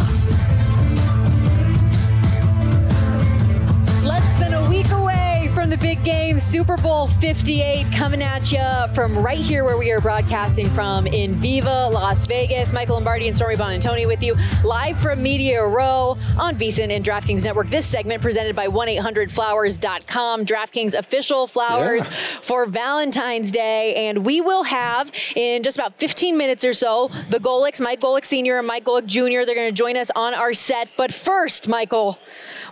[4.05, 5.30] Less than a week away
[5.71, 8.61] the big game, Super Bowl 58, coming at you
[8.93, 12.73] from right here where we are broadcasting from in Viva, Las Vegas.
[12.73, 17.45] Michael Lombardi and Stormy Buonantony with you live from Media Row on VSiN and DraftKings
[17.45, 17.71] Network.
[17.71, 22.41] This segment presented by 1-800-Flowers.com, DraftKings official flowers Yeah.
[22.43, 24.09] for Valentine's Day.
[24.09, 28.25] And we will have in just about 15 minutes or so the Golics, Mike Golic
[28.25, 28.59] Sr.
[28.59, 29.47] and Mike Golic Jr.
[29.47, 30.89] They're going to join us on our set.
[30.97, 32.19] But first, Michael,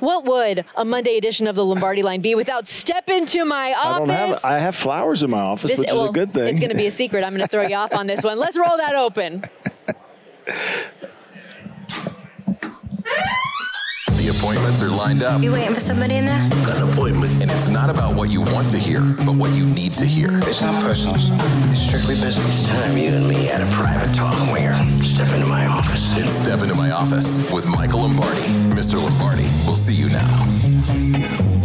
[0.00, 3.74] what would a Monday edition of the Lombardi line be without step into my I
[3.74, 3.98] office?
[3.98, 4.44] don't have.
[4.44, 6.48] I have flowers in my office, This- which is a good thing.
[6.48, 7.22] It's going to be a secret.
[7.22, 8.38] I'm going to throw you off on this one.
[8.38, 9.44] Let's roll that open.
[14.16, 15.42] The appointments are lined up.
[15.42, 16.48] You waiting for somebody in there?
[16.66, 17.42] Got an appointment.
[17.42, 20.30] And it's not about what you want to hear, but what you need to hear.
[20.48, 21.16] It's not personal.
[21.70, 22.60] It's strictly business.
[22.62, 24.74] It's time you and me had a private talk, Winger.
[25.04, 26.16] Step into my office.
[26.16, 28.40] It's Step Into My Office with Michael Lombardi.
[28.74, 28.96] Mr.
[29.02, 31.57] Lombardi, we'll see you now.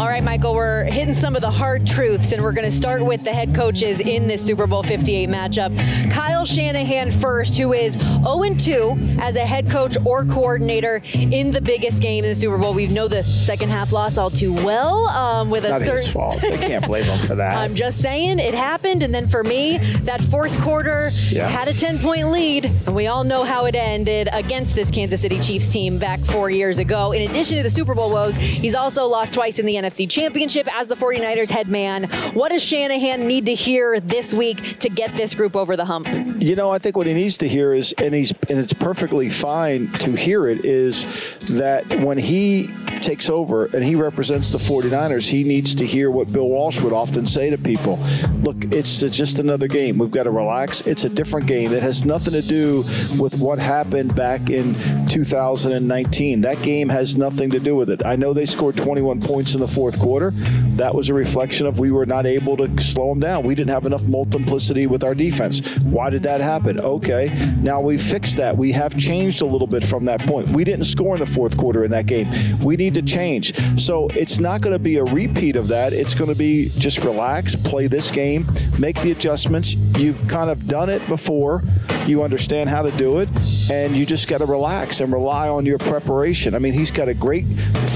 [0.00, 3.04] All right, Michael, we're hitting some of the hard truths, and we're going to start
[3.04, 6.10] with the head coaches in this Super Bowl 58 matchup.
[6.10, 12.00] Kyle Shanahan first, who is 0-2 as a head coach or coordinator in the biggest
[12.00, 12.72] game in the Super Bowl.
[12.72, 15.96] We know the second half loss all too well um, with a Not certain.
[15.98, 16.42] his fault.
[16.42, 17.56] I can't blame him for that.
[17.58, 21.46] I'm just saying it happened, and then for me, that fourth quarter Yeah.
[21.46, 25.20] had a 10 point lead, and we all know how it ended against this Kansas
[25.20, 27.12] City Chiefs team back four years ago.
[27.12, 30.68] In addition to the Super Bowl woes, he's also lost twice in the NFC Championship
[30.72, 32.04] as the 49ers head man.
[32.32, 36.06] What does Shanahan need to hear this week to get this group over the hump?
[36.40, 39.28] You know, I think what he needs to hear is, and he's, and it's perfectly
[39.28, 45.28] fine to hear it, is that when he takes over and he represents the 49ers,
[45.28, 47.98] he needs to hear what Bill Walsh would often say to people.
[48.42, 49.98] Look, it's just another game.
[49.98, 50.82] We've got to relax.
[50.82, 51.72] It's a different game.
[51.72, 52.84] It has nothing to do
[53.18, 54.74] with what happened back in
[55.08, 56.42] 2019.
[56.42, 58.06] That game has nothing to do with it.
[58.06, 60.30] I know they scored 21 points in the fourth quarter.
[60.76, 63.44] That was a reflection of we were not able to slow them down.
[63.44, 65.60] We didn't have enough multiplicity with our defense.
[65.82, 66.80] Why did that happen?
[66.80, 67.28] Okay,
[67.60, 68.56] now we fixed that.
[68.56, 70.48] We have changed a little bit from that point.
[70.48, 72.30] We didn't score in the fourth quarter in that game.
[72.60, 73.54] We need to change.
[73.80, 75.92] So it's not going to be a repeat of that.
[75.92, 78.46] It's going to be just relax, play this game,
[78.78, 79.74] make the adjustments.
[79.74, 81.62] You've kind of done it before.
[82.10, 83.28] You understand how to do it,
[83.70, 86.56] and you just got to relax and rely on your preparation.
[86.56, 87.46] I mean, he's got a great,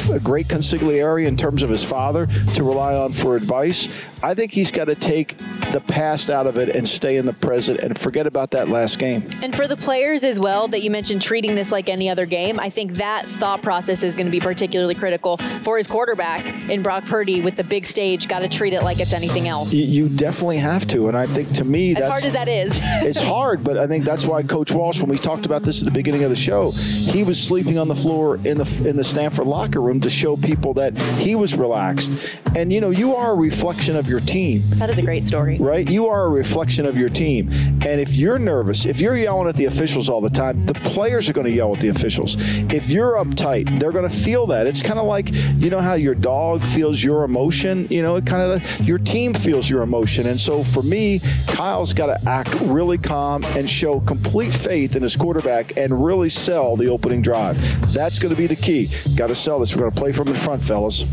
[0.08, 3.88] a great consigliere in terms of his father to rely on for advice.
[4.22, 5.36] I think he's got to take
[5.72, 8.98] the past out of it and stay in the present and forget about that last
[8.98, 9.28] game.
[9.42, 12.58] And for the players as well, that you mentioned treating this like any other game,
[12.58, 16.82] I think that thought process is going to be particularly critical for his quarterback in
[16.82, 18.26] Brock Purdy with the big stage.
[18.26, 19.74] Got to treat it like it's anything else.
[19.74, 22.80] You, you definitely have to, and I think to me As hard as that is.
[22.82, 25.84] it's hard, but I think that's why Coach Walsh, when we talked about this at
[25.84, 29.04] the beginning of the show, he was sleeping on the floor in the in the
[29.04, 32.30] Stanford locker room to show people that he was relaxed.
[32.56, 34.62] And you know, you are a reflection of your your team.
[34.76, 35.58] That is a great story.
[35.58, 35.90] Right?
[35.90, 37.50] You are a reflection of your team.
[37.50, 41.28] And if you're nervous, if you're yelling at the officials all the time, the players
[41.28, 42.36] are going to yell at the officials.
[42.72, 44.68] If you're uptight, they're going to feel that.
[44.68, 48.24] It's kind of like, you know how your dog feels your emotion, you know, it
[48.24, 50.28] kind of your team feels your emotion.
[50.28, 55.02] And so for me, Kyle's got to act really calm and show complete faith in
[55.02, 57.56] his quarterback and really sell the opening drive.
[57.92, 58.90] That's going to be the key.
[59.14, 59.74] Got to sell this.
[59.74, 61.04] We're going to play from in front, fellas.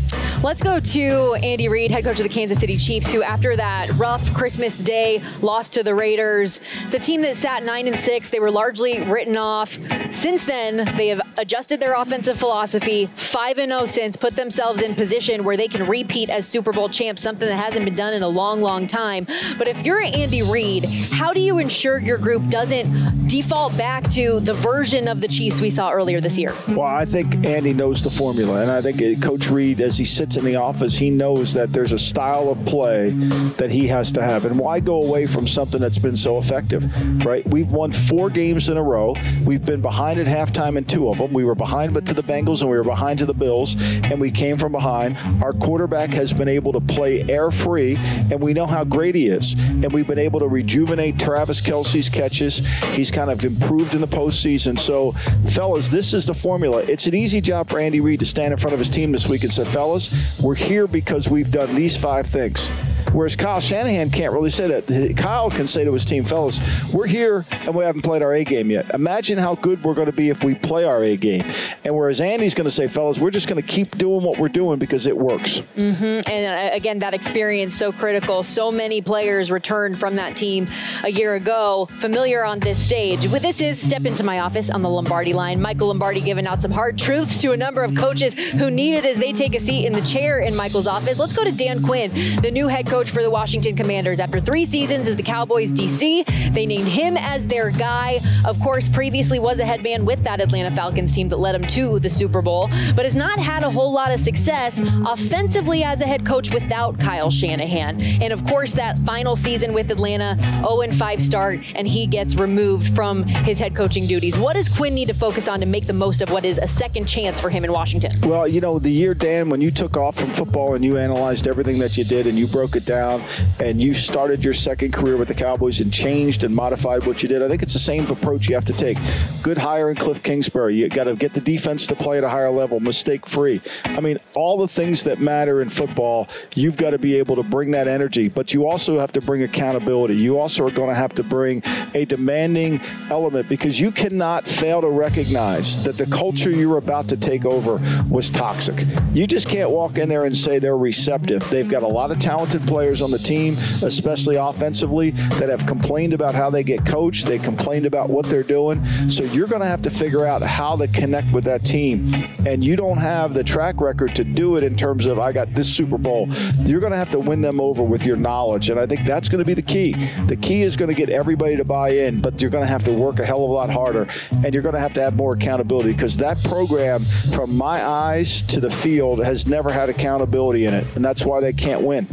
[0.42, 3.90] Let's go to Andy Reid, head coach of the Kansas City Chiefs, who after that
[3.98, 8.28] rough Christmas Day loss to the Raiders, it's a team that sat nine and six.
[8.28, 9.78] They were largely written off.
[10.10, 13.08] Since then, they have adjusted their offensive philosophy.
[13.14, 16.88] Five and zero since, put themselves in position where they can repeat as Super Bowl
[16.88, 19.26] champs, something that hasn't been done in a long, long time.
[19.58, 24.38] But if you're Andy Reid, how do you ensure your group doesn't default back to
[24.40, 26.54] the version of the Chiefs we saw earlier this year?
[26.68, 30.04] Well, I think Andy knows the formula, and I think uh, Coach Reid, as he
[30.04, 33.10] sits in the office, he knows that there's a style of play
[33.58, 34.44] that he has to have.
[34.44, 36.84] And why go away from something that's been so effective,
[37.24, 37.44] right?
[37.48, 39.16] We've won four games in a row.
[39.44, 41.32] We've been behind at halftime in two of them.
[41.32, 44.20] We were behind but to the Bengals and we were behind to the Bills, and
[44.20, 45.16] we came from behind.
[45.42, 49.26] Our quarterback has been able to play air free, and we know how great he
[49.26, 49.54] is.
[49.54, 52.51] And we've been able to rejuvenate Travis Kelce's catches.
[52.58, 54.78] He's kind of improved in the postseason.
[54.78, 55.12] So,
[55.50, 56.82] fellas, this is the formula.
[56.82, 59.28] It's an easy job for Andy Reid to stand in front of his team this
[59.28, 60.10] week and say, fellas,
[60.40, 62.70] we're here because we've done these five things.
[63.12, 65.16] Whereas Kyle Shanahan can't really say that.
[65.16, 66.60] Kyle can say to his team, fellas,
[66.94, 68.94] we're here and we haven't played our A game yet.
[68.94, 71.44] Imagine how good we're going to be if we play our A game.
[71.84, 74.48] And whereas Andy's going to say, fellas, we're just going to keep doing what we're
[74.48, 75.60] doing because it works.
[75.76, 76.30] Mm-hmm.
[76.30, 78.42] And uh, again, that experience so critical.
[78.42, 80.68] So many players returned from that team
[81.04, 83.28] a year ago, familiar on this stage.
[83.28, 85.60] With this is Step Into My Office on the Lombardi line.
[85.60, 89.04] Michael Lombardi giving out some hard truths to a number of coaches who need it
[89.04, 91.18] as they take a seat in the chair in Michael's office.
[91.18, 92.10] Let's go to Dan Quinn,
[92.40, 94.20] the new head coach for the Washington Commanders.
[94.20, 98.20] After three seasons as the Cowboys DC, they named him as their guy.
[98.44, 101.66] Of course, previously was a head man with that Atlanta Falcons team that led him
[101.68, 106.02] to the Super Bowl, but has not had a whole lot of success offensively as
[106.02, 107.98] a head coach without Kyle Shanahan.
[108.20, 110.36] And of course, that final season with Atlanta,
[110.68, 114.36] 0 5 start, and he gets removed from his head coaching duties.
[114.36, 116.66] What does Quinn need to focus on to make the most of what is a
[116.66, 118.12] second chance for him in Washington?
[118.20, 121.48] Well, you know, the year, Dan, when you took off from football and you analyzed
[121.48, 123.22] everything that you did and you broke it down
[123.60, 127.28] and you started your second career with the Cowboys and changed and modified what you
[127.28, 128.98] did, I think it's the same approach you have to take.
[129.42, 130.76] Good hire in Cliff Kingsbury.
[130.76, 133.60] You got to get the defense to play at a higher level, mistake free.
[133.84, 137.42] I mean, all the things that matter in football, you've got to be able to
[137.42, 140.16] bring that energy, but you also have to bring accountability.
[140.16, 141.62] You also are going to have to bring
[141.94, 147.16] a demanding element because you cannot fail to recognize that the culture you're about to
[147.16, 148.86] take over was toxic.
[149.12, 151.48] You just can't walk in there and say they're receptive.
[151.50, 156.14] They've got a lot of talented players on the team, especially offensively, that have complained
[156.14, 157.26] about how they get coached.
[157.26, 158.82] They complained about what they're doing.
[159.10, 162.14] So you're going to have to figure out how to connect with that team.
[162.46, 165.52] And you don't have the track record to do it in terms of, I got
[165.52, 166.28] this Super Bowl.
[166.60, 168.70] You're going to have to win them over with your knowledge.
[168.70, 169.92] And I think that's going to be the key.
[170.28, 172.84] The key is going to get everybody to buy in, but you're going to have
[172.84, 174.08] to work a hell of a lot harder.
[174.42, 177.04] And you're going to have to have more accountability because that program,
[177.34, 180.86] from my eyes to the field, has never had accountability in it.
[180.96, 182.08] And that's why they can't win.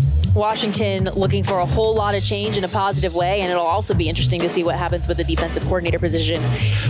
[0.49, 3.93] Washington looking for a whole lot of change in a positive way, and it'll also
[3.93, 6.41] be interesting to see what happens with the defensive coordinator position.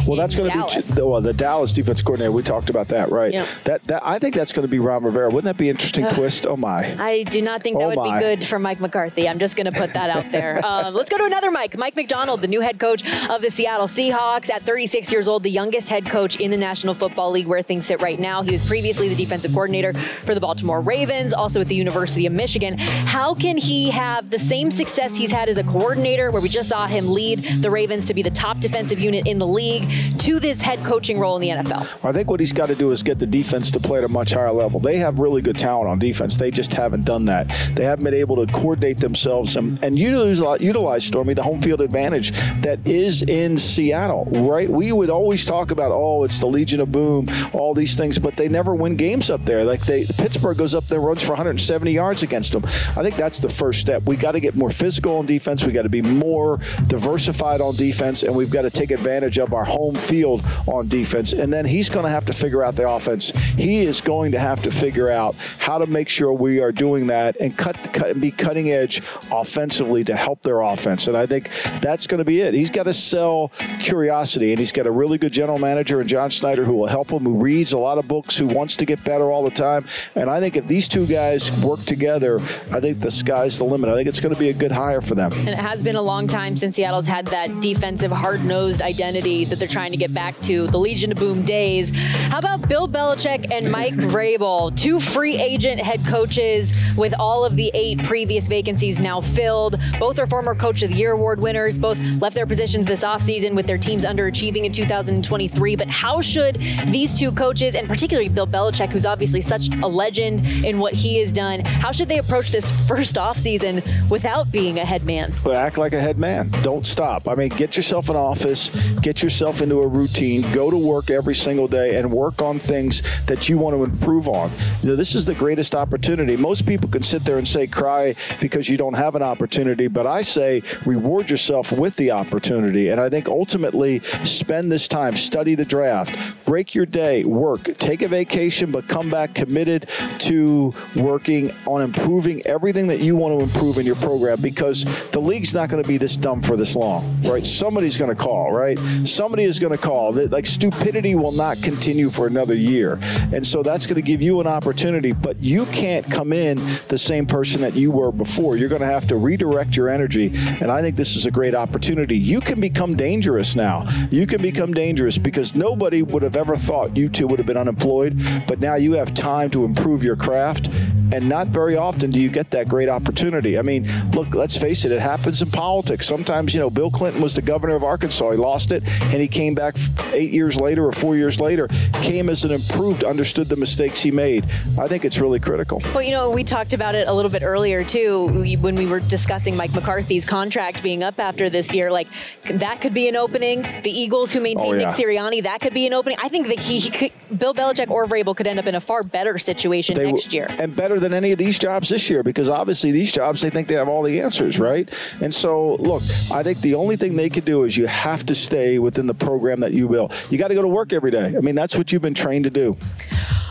[0.07, 2.31] Well, that's going to be the, well, the Dallas defense coordinator.
[2.31, 3.33] We talked about that, right?
[3.33, 3.45] Yeah.
[3.65, 5.27] That, that I think that's going to be Ron Rivera.
[5.27, 6.47] Wouldn't that be an interesting twist?
[6.47, 6.95] Oh my!
[7.03, 8.17] I do not think that Oh, would my.
[8.17, 9.27] be good for Mike McCarthy.
[9.27, 10.61] I'm just going to put that out there.
[10.69, 11.75] Um, let's go to another Mike.
[11.77, 15.49] Mike Macdonald, the new head coach of the Seattle Seahawks, at 36 years old, the
[15.49, 18.43] youngest head coach in the National Football League, where things sit right now.
[18.43, 22.33] He was previously the defensive coordinator for the Baltimore Ravens, also at the University of
[22.33, 22.77] Michigan.
[22.77, 26.69] How can he have the same success he's had as a coordinator, where we just
[26.69, 29.83] saw him lead the Ravens to be the top defensive unit in the league,
[30.19, 32.05] to this head coaching role in the NFL?
[32.05, 34.07] I think what he's got to do is get the defense to play at a
[34.07, 34.79] much higher level.
[34.79, 36.37] They have really good talent on defense.
[36.37, 37.47] They just haven't done that.
[37.75, 41.81] They haven't been able to coordinate themselves and, and utilize, utilize Stormy the home field
[41.81, 42.31] advantage
[42.61, 44.25] that is in Seattle.
[44.25, 44.69] Right?
[44.69, 48.35] We would always talk about oh, it's the Legion of Boom, all these things, but
[48.35, 49.63] they never win games up there.
[49.63, 52.65] Like they Pittsburgh goes up there runs for 170 yards against them.
[52.65, 54.01] I think that's the first step.
[54.03, 55.63] We got to get more physical on defense.
[55.63, 59.53] We got to be more diversified on defense, and we've got to take advantage of
[59.53, 61.33] our home field on defense.
[61.33, 63.29] And then he's going to have to figure out the offense.
[63.29, 67.05] He is going to have to figure out how to make sure we are doing
[67.07, 71.07] that and cut, cut and be cutting edge offensively to help their offense.
[71.07, 72.53] And I think that's going to be it.
[72.53, 76.29] He's got to sell curiosity, and he's got a really good general manager in John
[76.29, 79.03] Schneider who will help him, who reads a lot of books, who wants to get
[79.03, 79.85] better all the time.
[80.15, 82.39] And I think if these two guys work together,
[82.71, 83.89] I think the sky's the limit.
[83.89, 85.31] I think it's going to be a good hire for them.
[85.33, 89.45] And it has been a long time since Seattle's had that defensive, hard nosed identity
[89.45, 91.95] that they're trying to get back to the Legion of Boom days.
[91.95, 97.55] How about Bill Belichick and Mike Vrabel, two free agent head coaches with all of
[97.55, 99.79] the eight previous vacancies now filled?
[99.99, 101.77] Both are former Coach of the Year award winners.
[101.77, 105.75] Both left their positions this offseason with their teams underachieving in 2023.
[105.75, 110.45] But how should these two coaches, and particularly Bill Belichick, who's obviously such a legend
[110.63, 114.85] in what he has done, how should they approach this first offseason without being a
[114.85, 115.31] head man?
[115.43, 116.49] But act like a head man.
[116.61, 117.27] Don't stop.
[117.27, 118.69] I mean, get yourself an office,
[119.01, 123.01] get yourself into a routine, go to work every single day, and work on things
[123.27, 124.51] that you want to improve on.
[124.81, 126.35] This is the greatest opportunity.
[126.37, 130.07] Most people can sit there and say, cry because you don't have an opportunity, but
[130.07, 132.89] I say, reward yourself with the opportunity.
[132.89, 138.01] And I think ultimately, spend this time, study the draft, break your day, work, take
[138.01, 139.87] a vacation, but come back committed
[140.19, 145.19] to working on improving everything that you want to improve in your program because the
[145.19, 147.45] league's not going to be this dumb for this long, right?
[147.45, 148.77] Somebody's going to call, right?
[149.05, 150.11] Somebody is going to call.
[150.13, 152.99] That like stupidity will not continue for another year,
[153.33, 155.11] and so that's going to give you an opportunity.
[155.11, 158.57] But you can't come in the same person that you were before.
[158.57, 161.55] You're going to have to redirect your energy, and I think this is a great
[161.55, 162.17] opportunity.
[162.17, 163.87] You can become dangerous now.
[164.11, 167.57] You can become dangerous because nobody would have ever thought you two would have been
[167.57, 170.67] unemployed, but now you have time to improve your craft,
[171.13, 173.57] and not very often do you get that great opportunity.
[173.57, 176.07] I mean, look, let's face it, it happens in politics.
[176.07, 178.31] Sometimes, you know, Bill Clinton was the governor of Arkansas.
[178.31, 179.75] He lost it, and he came back
[180.13, 184.11] eight years later or four years later, came as an improved, understood the mistakes he
[184.11, 184.45] made.
[184.77, 185.81] I think it's really critical.
[185.93, 188.27] Well, you know, we talked about it a little bit earlier, too,
[188.61, 191.91] when we were discussing Mike McCarthy's contract being up after this year.
[191.91, 192.07] Like,
[192.45, 193.63] that could be an opening.
[193.83, 194.87] The Eagles, who maintain Oh, yeah.
[194.87, 196.17] Nick Sirianni, that could be an opening.
[196.21, 198.81] I think that he, he could, Bill Belichick or Vrabel could end up in a
[198.81, 200.47] far better situation They next year.
[200.59, 203.67] And better than any of these jobs this year because obviously these jobs, they think
[203.67, 204.89] they have all the answers, right?
[205.21, 206.01] And so, look,
[206.31, 209.13] I think the only thing they could do is you have to stay within the
[209.13, 210.11] program that you will.
[210.29, 211.33] You got to go to work every day.
[211.37, 212.77] I mean, that's what you've been trained to do.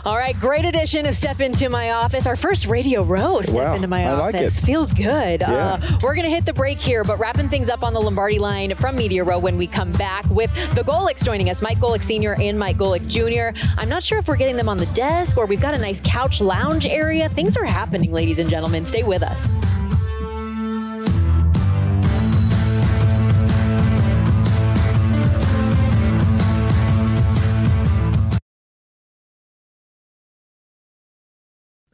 [0.04, 2.26] All right, great edition of Step Into My Office.
[2.26, 4.58] Our first radio row, Step Wow, Into My I like Office.
[4.58, 4.64] it.
[4.64, 5.40] Feels good.
[5.42, 5.48] Yeah.
[5.82, 8.38] Uh, we're going to hit the break here, but wrapping things up on the Lombardi
[8.38, 12.02] line from Media Row when we come back with the Golics joining us, Mike Golic
[12.02, 12.40] Sr.
[12.40, 13.58] and Mike Golic Jr.
[13.76, 16.00] I'm not sure if we're getting them on the desk or we've got a nice
[16.02, 17.28] couch lounge area.
[17.30, 18.86] Things are happening, ladies and gentlemen.
[18.86, 19.77] Stay with us.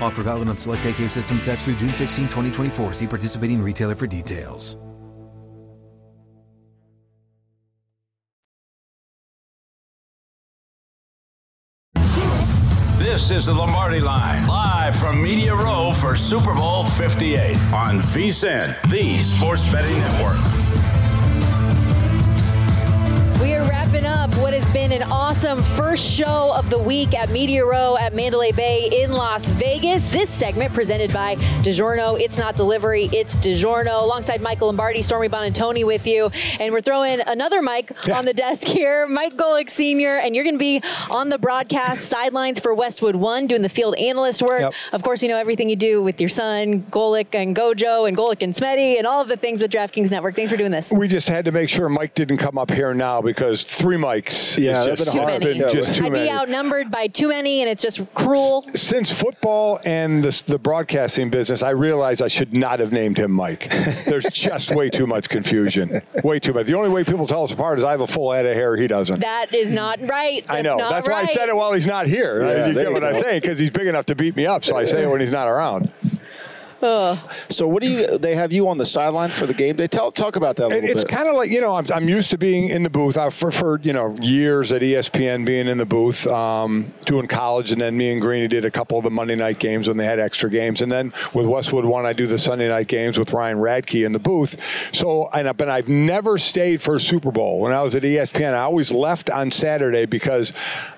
[0.00, 2.94] Offer valid on select AK system sets through June 16, 2024.
[2.94, 4.76] See participating retailer for details.
[13.10, 18.80] This is the Lombardi Line, live from Media Row for Super Bowl 58 on VSIN,
[18.88, 20.59] the Sports Betting Network.
[23.90, 27.96] Wrapping up what has been an awesome first show of the week at Media Row
[27.96, 30.06] at Mandalay Bay in Las Vegas.
[30.06, 31.34] This segment presented by
[31.64, 32.20] DiGiorno.
[32.20, 34.00] It's not delivery, it's DiGiorno.
[34.00, 36.30] Alongside Michael Lombardi, Stormy Buonantony with you.
[36.60, 38.16] And we're throwing another mic yeah.
[38.16, 40.80] on the desk here, Mike Golic Sr., and you're going to be
[41.10, 44.60] on the broadcast sidelines for Westwood One doing the field analyst work.
[44.60, 44.74] Yep.
[44.92, 48.40] Of course, you know everything you do with your son, Golic and Gojo, and Golic
[48.42, 50.36] and Smitty, and all of the things with DraftKings Network.
[50.36, 50.92] Thanks for doing this.
[50.92, 54.58] We just had to make sure Mike didn't come up here now because three mics
[54.58, 55.58] yeah, is just, too many.
[55.58, 56.26] just too I'd many.
[56.26, 58.66] be outnumbered by too many, and it's just cruel.
[58.74, 63.32] Since football and the, the broadcasting business, I realized I should not have named him
[63.32, 63.70] Mike.
[64.04, 66.02] There's just way too much confusion.
[66.22, 66.66] Way too much.
[66.66, 68.76] The only way people tell us apart is I have a full head of hair,
[68.76, 69.20] he doesn't.
[69.20, 70.46] That is not right.
[70.46, 70.76] That's I know.
[70.76, 71.14] That's right.
[71.14, 72.42] why I said it while he's not here.
[72.42, 74.76] Yeah, you get what I say because he's big enough to beat me up, so
[74.76, 75.90] I say it when he's not around.
[77.50, 78.18] So what do you?
[78.18, 79.86] They have you on the sideline for the game day.
[79.86, 81.02] Tell talk about that a little it's bit.
[81.02, 83.16] It's kind of like you know I'm, I'm used to being in the booth.
[83.16, 87.80] I've for you know years at ESPN being in the booth, um, doing college, and
[87.80, 90.20] then me and Greeny did a couple of the Monday night games when they had
[90.20, 93.58] extra games, and then with Westwood One I do the Sunday night games with Ryan
[93.58, 94.56] Radtke in the booth.
[94.92, 97.60] So and but I've never stayed for a Super Bowl.
[97.60, 100.52] When I was at ESPN, I always left on Saturday because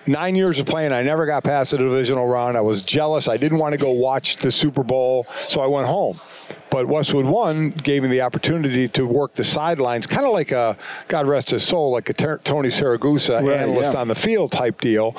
[0.06, 2.56] nine years of playing, I never got past the divisional round.
[2.56, 3.28] I was jealous.
[3.28, 6.20] I didn't want to go watch the Super Bowl, so I went home.
[6.72, 10.78] But Westwood One gave me the opportunity to work the sidelines, kind of like a
[11.06, 14.00] God rest his soul, like a ter- Tony Siragusa right, analyst yeah.
[14.00, 15.14] on the field type deal.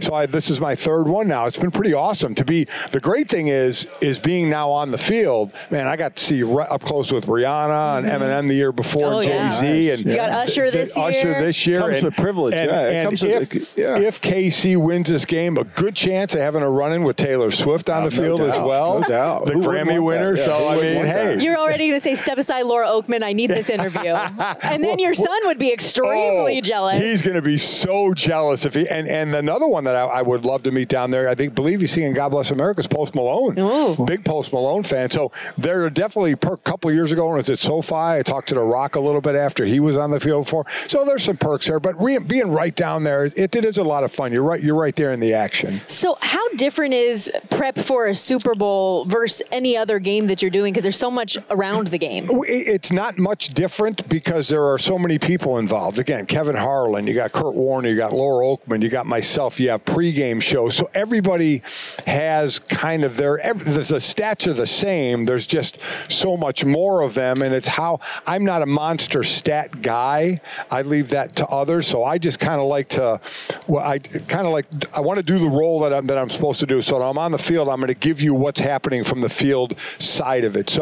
[0.00, 1.46] So I, this is my third one now.
[1.46, 2.66] It's been pretty awesome to be.
[2.92, 5.54] The great thing is is being now on the field.
[5.70, 8.06] Man, I got to see right up close with Rihanna mm-hmm.
[8.06, 9.50] and Eminem the year before, oh, Jay yeah.
[9.52, 11.06] Z, and you got Usher this year.
[11.06, 12.52] Usher this year comes and, with privilege.
[12.52, 13.98] And, yeah, and if, with, yeah.
[13.98, 17.50] if KC wins this game, a good chance of having a run in with Taylor
[17.50, 19.00] Swift on uh, the field no as well.
[19.00, 19.46] No doubt.
[19.46, 20.36] The Who Grammy winner.
[20.36, 23.22] Yeah, so I mean, hey, you're already going to say, step aside, Laura Okmin.
[23.22, 24.10] I need this interview.
[24.62, 27.02] and then your son would be extremely oh, jealous.
[27.02, 28.88] He's going to be so jealous if he.
[28.88, 31.54] And, and another one that I, I, would love to meet down there, I think,
[31.54, 33.58] believe he's seeing God Bless America's Post Malone.
[33.58, 34.04] Ooh.
[34.04, 35.10] Big Post Malone fan.
[35.10, 38.22] So there are definitely perks a couple years ago when I was at SoFi, I
[38.22, 40.64] talked to The Rock a little bit after he was on the field for.
[40.86, 41.80] So there's some perks there.
[41.80, 44.32] But re- being right down there, it, it is a lot of fun.
[44.32, 44.62] You're right.
[44.62, 45.80] You're right there in the action.
[45.86, 50.50] So how different is prep for a Super Bowl versus any other game that you're
[50.50, 50.72] doing?
[50.72, 52.26] Because there's so much around the game.
[52.30, 55.98] Oh, it's not much different because there are so many people involved.
[55.98, 59.68] Again, Kevin Harlan, you got Kurt Warner, you got Laura Okmin, you got myself, you
[59.68, 60.76] have pregame shows.
[60.76, 61.60] So everybody
[62.06, 65.26] has kind of their, the stats are the same.
[65.26, 65.76] There's just
[66.08, 67.42] so much more of them.
[67.42, 70.40] And it's how I'm not a monster stat guy.
[70.70, 71.86] I leave that to others.
[71.86, 73.20] So I just kind of like to,
[73.66, 74.64] well, I kind of like,
[74.96, 76.80] I want to do the role that I'm, that I'm supposed to do.
[76.80, 79.74] So I'm on the field, I'm going to give you what's happening from the field
[79.98, 80.70] side of it.
[80.70, 80.77] So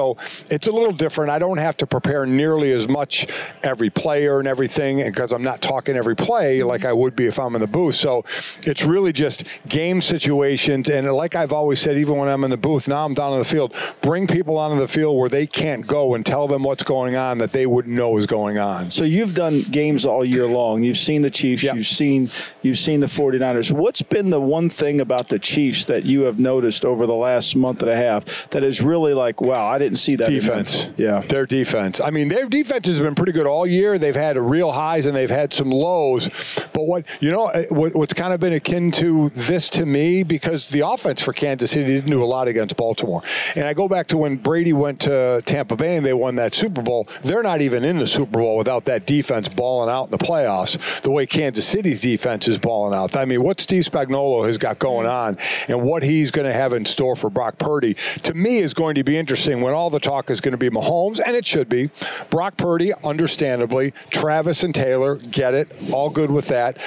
[0.50, 1.30] it's a little different.
[1.30, 3.26] I don't have to prepare nearly as much
[3.62, 6.68] every player and everything because I'm not talking every play mm-hmm.
[6.68, 7.96] like I would be if I'm in the booth.
[7.96, 8.24] So
[8.62, 10.88] it's really just game situations.
[10.88, 13.38] And like I've always said, even when I'm in the booth, now I'm down on
[13.38, 16.82] the field, bring people onto the field where they can't go and tell them what's
[16.82, 18.90] going on that they wouldn't know is going on.
[18.90, 20.82] So you've done games all year long.
[20.82, 21.74] You've seen the Chiefs, yep.
[21.74, 22.30] you've seen
[22.62, 23.72] you've seen the 49ers.
[23.72, 27.56] What's been the one thing about the Chiefs that you have noticed over the last
[27.56, 30.88] month and a half that is really like, wow, I didn't see that defense.
[30.96, 31.20] Yeah.
[31.20, 32.00] Their defense.
[32.00, 33.98] I mean, their defense has been pretty good all year.
[33.98, 36.28] They've had real highs and they've had some lows.
[36.72, 40.68] But what you know, uh, what's kind of been akin to this to me because
[40.68, 43.22] the offense for Kansas City didn't do a lot against Baltimore.
[43.54, 46.54] And I go back to when Brady went to Tampa Bay and they won that
[46.54, 47.08] Super Bowl.
[47.22, 50.78] They're not even in the Super Bowl without that defense balling out in the playoffs.
[51.02, 53.16] The way Kansas City's defense is balling out.
[53.16, 56.72] I mean, what Steve Spagnuolo has got going on and what he's going to have
[56.72, 60.00] in store for Brock Purdy to me is going to be interesting when all the
[60.00, 61.90] talk is going to be Mahomes, and it should be.
[62.30, 63.92] Brock Purdy, understandably.
[64.10, 65.70] Travis and Taylor, get it.
[65.92, 66.78] All good with that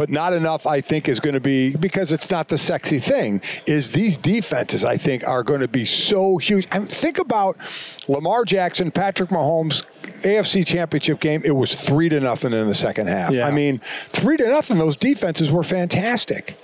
[0.00, 3.42] but not enough, I think, is going to be because it's not the sexy thing.
[3.66, 6.66] Is these defenses, I think, are going to be so huge.
[6.72, 7.58] I mean, think about
[8.08, 9.84] Lamar Jackson, Patrick Mahomes,
[10.22, 11.42] AFC Championship game.
[11.44, 13.32] It was three to nothing in the second half.
[13.32, 13.46] Yeah.
[13.46, 14.78] I mean, three to nothing.
[14.78, 16.56] Those defenses were fantastic.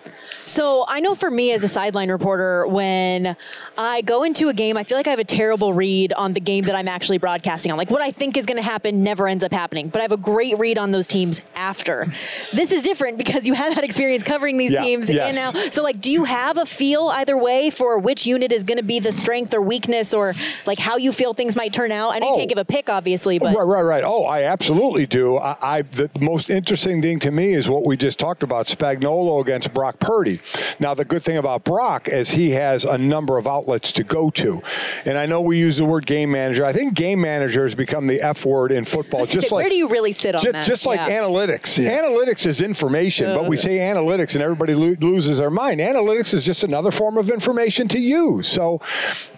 [0.46, 3.36] So I know for me as a sideline reporter, when
[3.76, 6.40] I go into a game, I feel like I have a terrible read on the
[6.40, 7.76] game that I'm actually broadcasting on.
[7.76, 10.12] Like what I think is going to happen never ends up happening, but I have
[10.12, 12.06] a great read on those teams after.
[12.52, 15.36] This is different because you have that experience covering these yeah, teams yes.
[15.36, 15.70] and now.
[15.72, 18.84] So like, do you have a feel either way for which unit is going to
[18.84, 20.32] be the strength or weakness, or
[20.64, 22.10] like how you feel things might turn out?
[22.10, 22.54] And I know oh, you can't oh.
[22.54, 24.04] give a pick, obviously, but right, right, right.
[24.04, 25.38] Oh, I absolutely do.
[25.38, 29.40] I, I the most interesting thing to me is what we just talked about: Spagnuolo
[29.40, 30.74] against Brock Purdy Purdy.
[30.78, 34.30] Now, the good thing about Brock is he has a number of outlets to go
[34.30, 34.62] to.
[35.04, 36.64] And I know we use the word game manager.
[36.64, 39.26] I think game manager has become the F word in football.
[39.26, 40.64] Just Where like do you really sit on just, that?
[40.64, 41.20] just like Yeah.
[41.20, 41.78] analytics.
[41.84, 45.80] Analytics is information, but we say analytics and everybody lo- loses their mind.
[45.80, 48.48] Analytics is just another form of information to use.
[48.48, 48.80] So,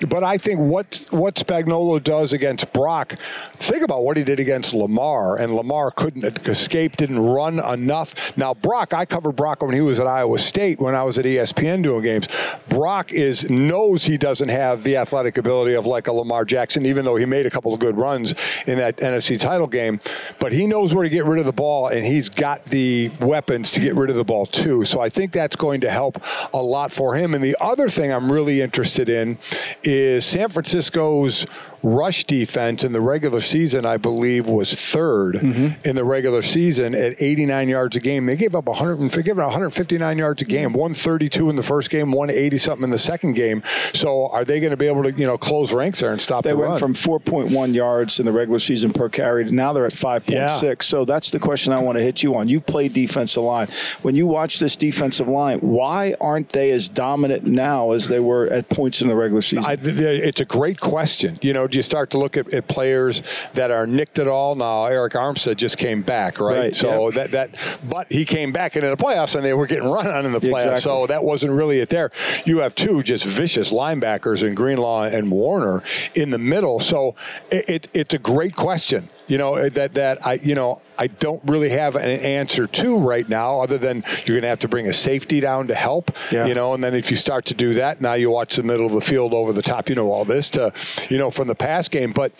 [0.08, 3.16] but I think what what Spagnuolo does against Brock,
[3.56, 8.14] think about what he did against Lamar, and Lamar couldn't escape, didn't run enough.
[8.36, 11.24] Now, Brock, I covered Brock when he was at Iowa State when I was at
[11.24, 12.26] ESPN doing games.
[12.68, 17.04] Brock is knows he doesn't have the athletic ability of like a Lamar Jackson, even
[17.04, 18.34] though he made a couple of good runs
[18.66, 20.00] in that NFC title game.
[20.38, 23.70] But he knows where to get rid of the ball, and he's got the weapons
[23.72, 24.84] to get rid of the ball too.
[24.84, 26.22] So I think that's going to help
[26.52, 27.34] a lot for him.
[27.34, 29.38] And the other thing I'm really interested in
[29.82, 31.46] is San Francisco's
[31.84, 35.88] rush defense in the regular season, I believe, was 3rd Mm-hmm.
[35.88, 38.26] in the regular season at 89 yards a game.
[38.26, 42.12] They gave up 100, and- given 159 yards a game, 132 in the first game,
[42.12, 43.62] 180 something in the second game.
[43.92, 46.44] So are they going to be able to, you know, close ranks there and stop
[46.44, 46.78] They the went run?
[46.78, 50.30] from 4.1 yards in the regular season per carry to now they're at 5.6.
[50.30, 50.74] Yeah.
[50.80, 52.48] So that's the question I want to hit you on.
[52.48, 53.68] You play defensive line.
[54.02, 58.46] When you watch this defensive line, why aren't they as dominant now as they were
[58.46, 59.64] at points in the regular season?
[59.64, 61.38] I, it's a great question.
[61.42, 63.22] You know, do you start to look at, at players
[63.54, 64.54] that are nicked at all?
[64.54, 66.58] Now, Arik Armstead just came back, right?
[66.58, 67.14] Right, so yeah.
[67.14, 70.24] that that, but he came back into the playoffs, and they were getting run on
[70.24, 70.67] in the playoffs.
[70.72, 70.82] Exactly.
[70.82, 71.88] So that wasn't really it.
[71.88, 72.10] There,
[72.44, 75.82] you have two just vicious linebackers in Greenlaw and Warner
[76.14, 76.80] in the middle.
[76.80, 77.14] So
[77.50, 79.08] it, it, it's a great question.
[79.28, 83.28] You know that that I you know I don't really have an answer to right
[83.28, 86.10] now, other than you're going to have to bring a safety down to help.
[86.32, 86.46] Yeah.
[86.46, 88.86] You know, and then if you start to do that, now you watch the middle
[88.86, 89.88] of the field over the top.
[89.88, 90.72] You know all this to,
[91.08, 92.12] you know, from the pass game.
[92.12, 92.32] But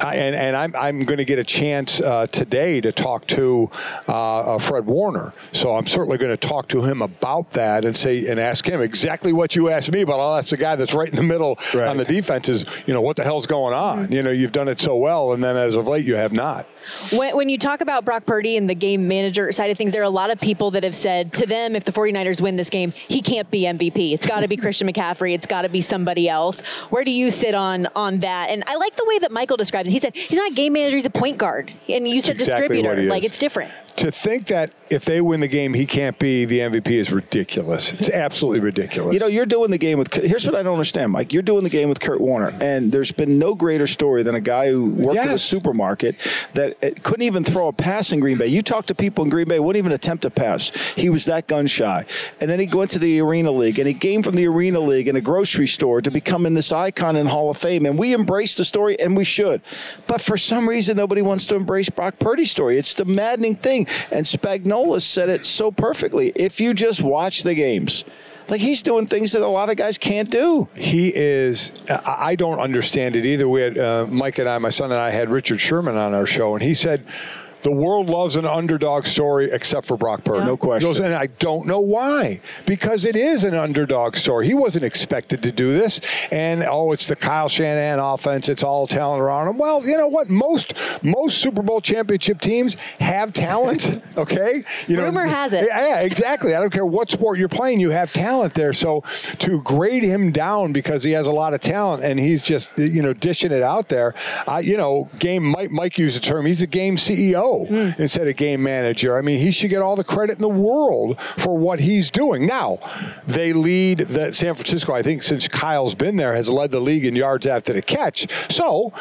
[0.00, 3.70] I, and and I'm I'm going to get a chance uh, today to talk to
[4.08, 5.32] uh, uh, Fred Warner.
[5.52, 8.82] So I'm certainly going to talk to him about that and say and ask him
[8.82, 10.02] exactly what you asked me.
[10.02, 12.94] But I'll ask the guy that's right in the middle on the defense is, you
[12.94, 14.10] know, what the hell's going on?
[14.10, 16.66] You know, you've done it so well, and then as of late, you have not.
[17.12, 20.00] When, when you talk about Brock Purdy and the game manager side of things, there
[20.00, 22.70] are a lot of people that have said to them, if the 49ers win this
[22.70, 24.12] game, he can't be MVP.
[24.12, 25.34] It's got to be Christian McCaffrey.
[25.34, 26.60] It's got to be somebody else.
[26.90, 28.50] Where do you sit on on that?
[28.50, 29.92] And I like the way that Michael describes it.
[29.92, 31.72] He said he's not a game manager, he's a point guard.
[31.88, 33.02] And you said exactly distributor.
[33.02, 33.72] Like it's different.
[33.96, 37.92] To think that if they win the game, he can't be the MVP is ridiculous.
[37.92, 39.14] It's absolutely ridiculous.
[39.14, 40.12] You know, you're doing the game with.
[40.12, 41.32] Here's what I don't understand, Mike.
[41.32, 44.40] You're doing the game with Kurt Warner, and there's been no greater story than a
[44.40, 46.16] guy who worked at a supermarket
[46.54, 48.48] that uh, couldn't even throw a pass in Green Bay.
[48.48, 50.70] You talk to people in Green Bay, wouldn't even attempt a pass.
[50.96, 52.04] He was that gun shy,
[52.40, 55.06] and then he went to the Arena League, and he came from the Arena League
[55.06, 57.86] in a grocery store to becoming this icon in Hall of Fame.
[57.86, 59.62] And we embrace the story, and we should.
[60.08, 62.76] But for some reason, nobody wants to embrace Brock Purdy's story.
[62.76, 63.79] It's the maddening thing,
[64.10, 66.32] and Spagnuolo said it so perfectly.
[66.34, 68.04] If you just watch the games.
[68.48, 70.66] Like he's doing things that a lot of guys can't do.
[70.74, 71.70] He is.
[71.88, 73.48] I I don't understand it either.
[73.48, 76.26] We had uh, Mike and I, my son and I, had Richard Sherman on our
[76.26, 77.04] show, and he said.
[77.62, 80.44] The world loves an underdog story except for Brock Purdy.
[80.44, 80.88] No question.
[80.88, 82.40] Goes, and I don't know why.
[82.66, 84.46] Because it is an underdog story.
[84.46, 86.00] He wasn't expected to do this.
[86.30, 88.48] And oh, it's the Kyle Shanahan offense.
[88.48, 89.58] It's all talent around him.
[89.58, 90.30] Well, you know what?
[90.30, 94.02] Most most Super Bowl championship teams have talent.
[94.16, 94.64] Okay?
[94.86, 95.66] You know, Rumor has it.
[95.66, 96.54] Yeah, exactly.
[96.54, 98.72] I don't care what sport you're playing, you have talent there.
[98.72, 99.02] So
[99.38, 103.00] to grade him down because he has a lot of talent and he's just you
[103.00, 104.14] know dishing it out there,
[104.46, 107.49] I you know game Mike Mike used the term he's a game CEO
[107.98, 108.28] instead hmm.
[108.28, 109.16] of game manager.
[109.16, 112.46] I mean he should get all the credit in the world for what he's doing.
[112.46, 112.78] Now
[113.26, 114.92] they lead the San Francisco.
[114.94, 118.26] I think since Kyle's been there has led the league in yards after the catch.
[118.50, 118.92] So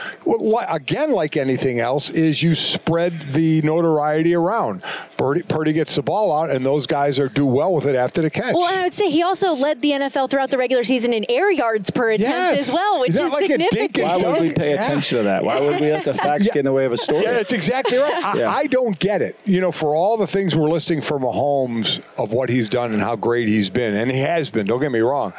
[0.70, 4.84] again, like anything else, is you spread the notoriety around.
[5.20, 8.22] Purdy, Purdy gets the ball out, and those guys are do well with it after
[8.22, 8.54] the catch.
[8.54, 11.26] Well, and I would say he also led the NFL throughout the regular season in
[11.30, 12.70] air yards per attempt Yes.
[12.70, 14.12] as well, which Is that is like a dink significant.
[14.12, 14.82] and Why would we pay Yeah.
[14.82, 15.44] attention to that?
[15.44, 16.54] Why would we let the facts Yeah.
[16.54, 17.24] get in the way of a story?
[17.24, 18.24] Yeah, that's exactly right.
[18.24, 18.50] I, Yeah.
[18.56, 19.36] I don't get it.
[19.46, 23.02] You know, for all the things we're listing for Mahomes of what he's done and
[23.02, 24.66] how great he's been, and he has been.
[24.68, 25.34] Don't get me wrong.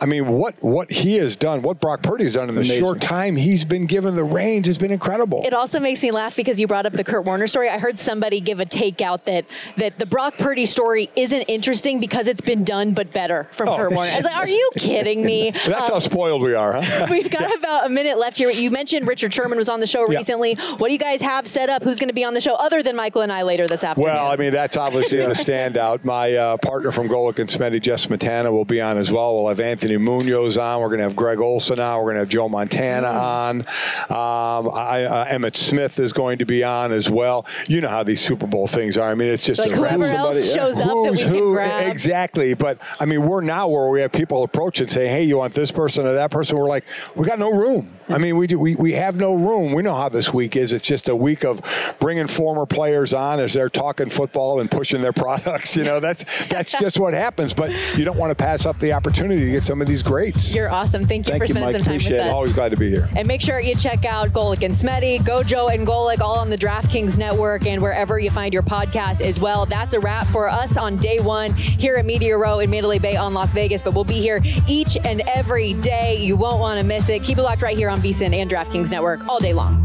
[0.00, 2.80] I mean, what what he has done, what Brock Purdy's done in the Amazing.
[2.82, 5.42] short time he's been given the range has been incredible.
[5.44, 7.68] It also makes me laugh because you brought up the Kurt Warner story.
[7.68, 9.44] I heard somebody give a takeout that
[9.76, 13.76] that the Brock Purdy story isn't interesting because it's been done but better from Oh.
[13.76, 14.10] Kurt Warner.
[14.10, 15.50] I was like, are you kidding me?
[15.66, 17.06] That's Um, how spoiled we are, huh?
[17.10, 18.50] We've got about a minute left here.
[18.50, 20.18] You mentioned Richard Sherman was on the show Yeah.
[20.18, 20.54] recently.
[20.78, 21.82] What do you guys have set up?
[21.82, 24.12] Who's going to be on the show other than Michael and I later this afternoon?
[24.12, 26.04] Well, I mean, that's obviously the standout.
[26.04, 29.34] My uh, partner from Golic and Smitty, Jess Smetana, will be on as well.
[29.36, 30.80] We'll have Anthony Munoz on.
[30.80, 31.98] We're going to have Greg Olsen on.
[31.98, 33.60] We're going to have Joe Montana on.
[33.60, 37.46] Um, I, uh, Emmitt Smith is going to be on as well.
[37.66, 39.07] You know how these Super Bowl things are.
[39.08, 41.52] I mean, it's just Like a- whoever else shows up that we Who's can who-
[41.54, 41.90] grab.
[41.90, 42.54] Exactly.
[42.54, 45.54] But I mean, we're now where we have people approach and say, "Hey, you want
[45.54, 46.84] this person or that person?" We're like,
[47.14, 47.90] we got no room.
[48.08, 48.58] I mean, we do.
[48.58, 49.72] We, we have no room.
[49.72, 50.72] We know how this week is.
[50.72, 51.60] It's just a week of
[51.98, 55.76] bringing former players on as they're talking football and pushing their products.
[55.76, 57.52] You know, that's that's just what happens.
[57.54, 60.54] But you don't want to pass up the opportunity to get some of these greats.
[60.54, 61.04] You're awesome.
[61.04, 61.82] Thank you Thank for you, spending Mike.
[61.82, 62.28] some time Appreciate with it.
[62.28, 62.32] us.
[62.34, 63.08] Always glad to be here.
[63.16, 66.56] And make sure you check out Golic and Smitty, Gojo and Golick, all on the
[66.58, 69.66] DraftKings Network and wherever you find your podcast as well.
[69.66, 73.16] That's a wrap for us on day one here at Media Row in Mandalay Bay
[73.16, 73.82] on Las Vegas.
[73.82, 76.16] But we'll be here each and every day.
[76.22, 77.22] You won't want to miss it.
[77.22, 79.84] Keep it locked right here on VSIN and DraftKings Network all day long.